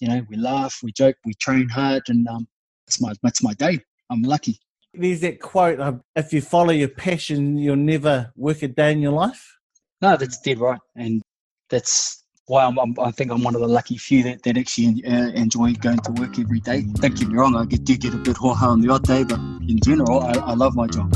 you 0.00 0.08
know 0.08 0.24
we 0.30 0.36
laugh 0.36 0.78
we 0.82 0.92
joke 0.92 1.16
we 1.26 1.34
train 1.34 1.68
hard 1.68 2.04
and 2.08 2.26
um, 2.26 2.48
it's 2.88 3.02
my 3.02 3.12
it's 3.22 3.42
my 3.42 3.52
day. 3.52 3.80
I'm 4.08 4.22
lucky 4.22 4.58
there's 4.98 5.20
that 5.20 5.40
quote 5.40 5.80
uh, 5.80 5.94
if 6.14 6.32
you 6.32 6.40
follow 6.40 6.70
your 6.72 6.88
passion 6.88 7.56
you'll 7.56 7.76
never 7.76 8.32
work 8.36 8.62
a 8.62 8.68
day 8.68 8.92
in 8.92 9.00
your 9.00 9.12
life 9.12 9.56
no, 10.02 10.16
that's 10.16 10.38
dead 10.40 10.58
right, 10.58 10.78
and 10.94 11.22
that's 11.70 12.22
why 12.46 12.64
I'm, 12.64 12.78
I'm, 12.78 12.94
i 13.00 13.10
think 13.10 13.32
I'm 13.32 13.42
one 13.42 13.54
of 13.54 13.60
the 13.60 13.66
lucky 13.66 13.96
few 13.96 14.22
that, 14.24 14.42
that 14.42 14.56
actually 14.58 15.02
uh, 15.06 15.30
enjoy 15.30 15.72
going 15.74 15.98
to 15.98 16.12
work 16.12 16.38
every 16.38 16.60
day. 16.60 16.82
Don't 16.82 17.18
get 17.18 17.28
me 17.28 17.34
wrong, 17.34 17.56
I 17.56 17.64
get, 17.64 17.84
do 17.84 17.96
get 17.96 18.14
a 18.14 18.18
bit 18.18 18.36
hoha 18.36 18.62
on 18.62 18.82
the 18.82 18.90
odd 18.92 19.04
day, 19.04 19.24
but 19.24 19.38
in 19.38 19.80
general, 19.82 20.20
I, 20.20 20.32
I 20.32 20.54
love 20.54 20.76
my 20.76 20.86
job. 20.86 21.12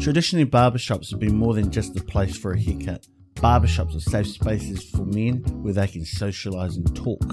Traditionally, 0.00 0.46
barbershops 0.46 1.10
have 1.10 1.20
been 1.20 1.36
more 1.36 1.54
than 1.54 1.70
just 1.70 1.96
a 1.96 2.04
place 2.04 2.36
for 2.36 2.52
a 2.52 2.60
haircut. 2.60 3.06
Barbershops 3.36 3.96
are 3.96 4.00
safe 4.00 4.26
spaces 4.26 4.88
for 4.90 5.04
men 5.04 5.38
where 5.62 5.72
they 5.72 5.86
can 5.86 6.02
socialise 6.02 6.76
and 6.76 6.94
talk. 6.94 7.24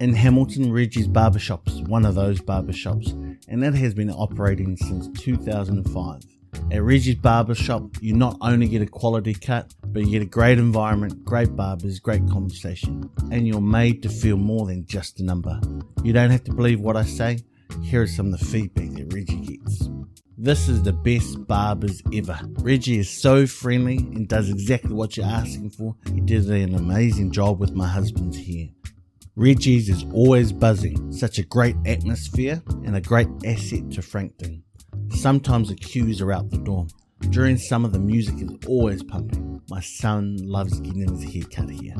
In 0.00 0.14
Hamilton, 0.14 0.72
Reggie's 0.72 1.06
Barbershop 1.06 1.68
is 1.68 1.82
one 1.82 2.04
of 2.04 2.14
those 2.14 2.40
barbershops, 2.40 3.10
and 3.48 3.62
that 3.62 3.74
has 3.74 3.94
been 3.94 4.10
operating 4.10 4.76
since 4.76 5.08
2005. 5.20 6.22
At 6.70 6.82
Reggie's 6.82 7.16
Barbershop, 7.16 7.82
you 8.00 8.14
not 8.14 8.36
only 8.40 8.68
get 8.68 8.82
a 8.82 8.86
quality 8.86 9.34
cut, 9.34 9.74
but 9.86 10.04
you 10.04 10.10
get 10.10 10.22
a 10.22 10.26
great 10.26 10.58
environment, 10.58 11.24
great 11.24 11.54
barbers, 11.56 11.98
great 11.98 12.26
conversation, 12.28 13.10
and 13.30 13.46
you're 13.46 13.60
made 13.60 14.02
to 14.02 14.08
feel 14.08 14.36
more 14.36 14.66
than 14.66 14.86
just 14.86 15.20
a 15.20 15.24
number. 15.24 15.60
You 16.02 16.12
don't 16.12 16.30
have 16.30 16.44
to 16.44 16.52
believe 16.52 16.80
what 16.80 16.96
I 16.96 17.04
say. 17.04 17.38
Here 17.80 18.02
is 18.02 18.14
some 18.14 18.32
of 18.32 18.38
the 18.38 18.44
feedback 18.44 18.90
that 18.90 19.12
Reggie 19.12 19.40
gets. 19.40 19.88
This 20.36 20.68
is 20.68 20.82
the 20.82 20.92
best 20.92 21.46
barbers 21.46 22.02
ever. 22.12 22.38
Reggie 22.58 22.98
is 22.98 23.08
so 23.08 23.46
friendly 23.46 23.96
and 23.96 24.28
does 24.28 24.50
exactly 24.50 24.92
what 24.92 25.16
you're 25.16 25.26
asking 25.26 25.70
for. 25.70 25.94
He 26.12 26.20
did 26.20 26.48
an 26.50 26.74
amazing 26.74 27.30
job 27.30 27.60
with 27.60 27.72
my 27.72 27.86
husband's 27.86 28.36
hair. 28.36 28.68
Reggie's 29.36 29.88
is 29.88 30.04
always 30.12 30.52
buzzing, 30.52 31.12
such 31.12 31.38
a 31.38 31.44
great 31.44 31.76
atmosphere 31.86 32.62
and 32.84 32.96
a 32.96 33.00
great 33.00 33.28
asset 33.46 33.90
to 33.92 34.02
Frankton. 34.02 34.62
Sometimes 35.10 35.68
the 35.68 35.74
queues 35.74 36.20
are 36.20 36.32
out 36.32 36.50
the 36.50 36.58
door. 36.58 36.86
During 37.30 37.56
summer, 37.56 37.88
the 37.88 37.98
music 37.98 38.34
is 38.42 38.50
always 38.66 39.02
pumping. 39.02 39.62
My 39.70 39.80
son 39.80 40.36
loves 40.38 40.80
getting 40.80 41.08
his 41.08 41.32
hair 41.32 41.44
cut 41.44 41.70
here. 41.70 41.96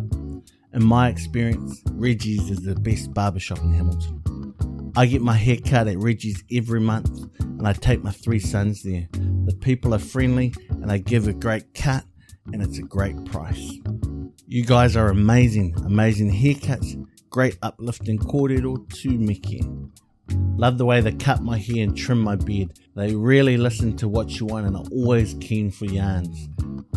In 0.74 0.85
my 0.85 1.08
experience, 1.08 1.80
Reggie's 1.92 2.50
is 2.50 2.62
the 2.62 2.74
best 2.74 3.14
barbershop 3.14 3.61
in 3.61 3.72
Hamilton. 3.72 4.22
I 4.94 5.07
get 5.07 5.22
my 5.22 5.33
hair 5.33 5.57
cut 5.57 5.88
at 5.88 5.96
Reggie's 5.96 6.44
every 6.52 6.81
month 6.81 7.09
and 7.40 7.66
I 7.66 7.72
take 7.72 8.05
my 8.05 8.11
three 8.11 8.38
sons 8.38 8.83
there. 8.83 9.09
The 9.12 9.57
people 9.59 9.94
are 9.94 9.98
friendly 9.98 10.52
and 10.68 10.90
they 10.90 10.98
give 10.98 11.28
a 11.28 11.33
great 11.33 11.72
cut 11.72 12.05
and 12.52 12.62
it's 12.62 12.78
a 12.78 12.83
great 12.83 13.24
price. 13.24 13.78
You 14.46 14.66
guys 14.66 14.94
are 14.94 15.09
amazing, 15.09 15.74
amazing 15.87 16.31
haircuts, 16.31 17.02
great 17.31 17.57
uplifting 17.62 18.18
kōrero 18.18 18.87
to 19.00 19.11
Mickey. 19.11 19.62
Love 20.57 20.76
the 20.76 20.85
way 20.85 21.00
they 21.00 21.12
cut 21.12 21.42
my 21.42 21.57
hair 21.57 21.85
and 21.85 21.96
trim 21.96 22.20
my 22.20 22.37
beard. 22.37 22.78
They 22.94 23.14
really 23.14 23.57
listen 23.57 23.96
to 23.96 24.09
what 24.09 24.38
you 24.38 24.44
want 24.44 24.66
and 24.66 24.76
are 24.76 24.85
always 24.92 25.35
keen 25.40 25.70
for 25.70 25.87
yarns. 25.87 26.50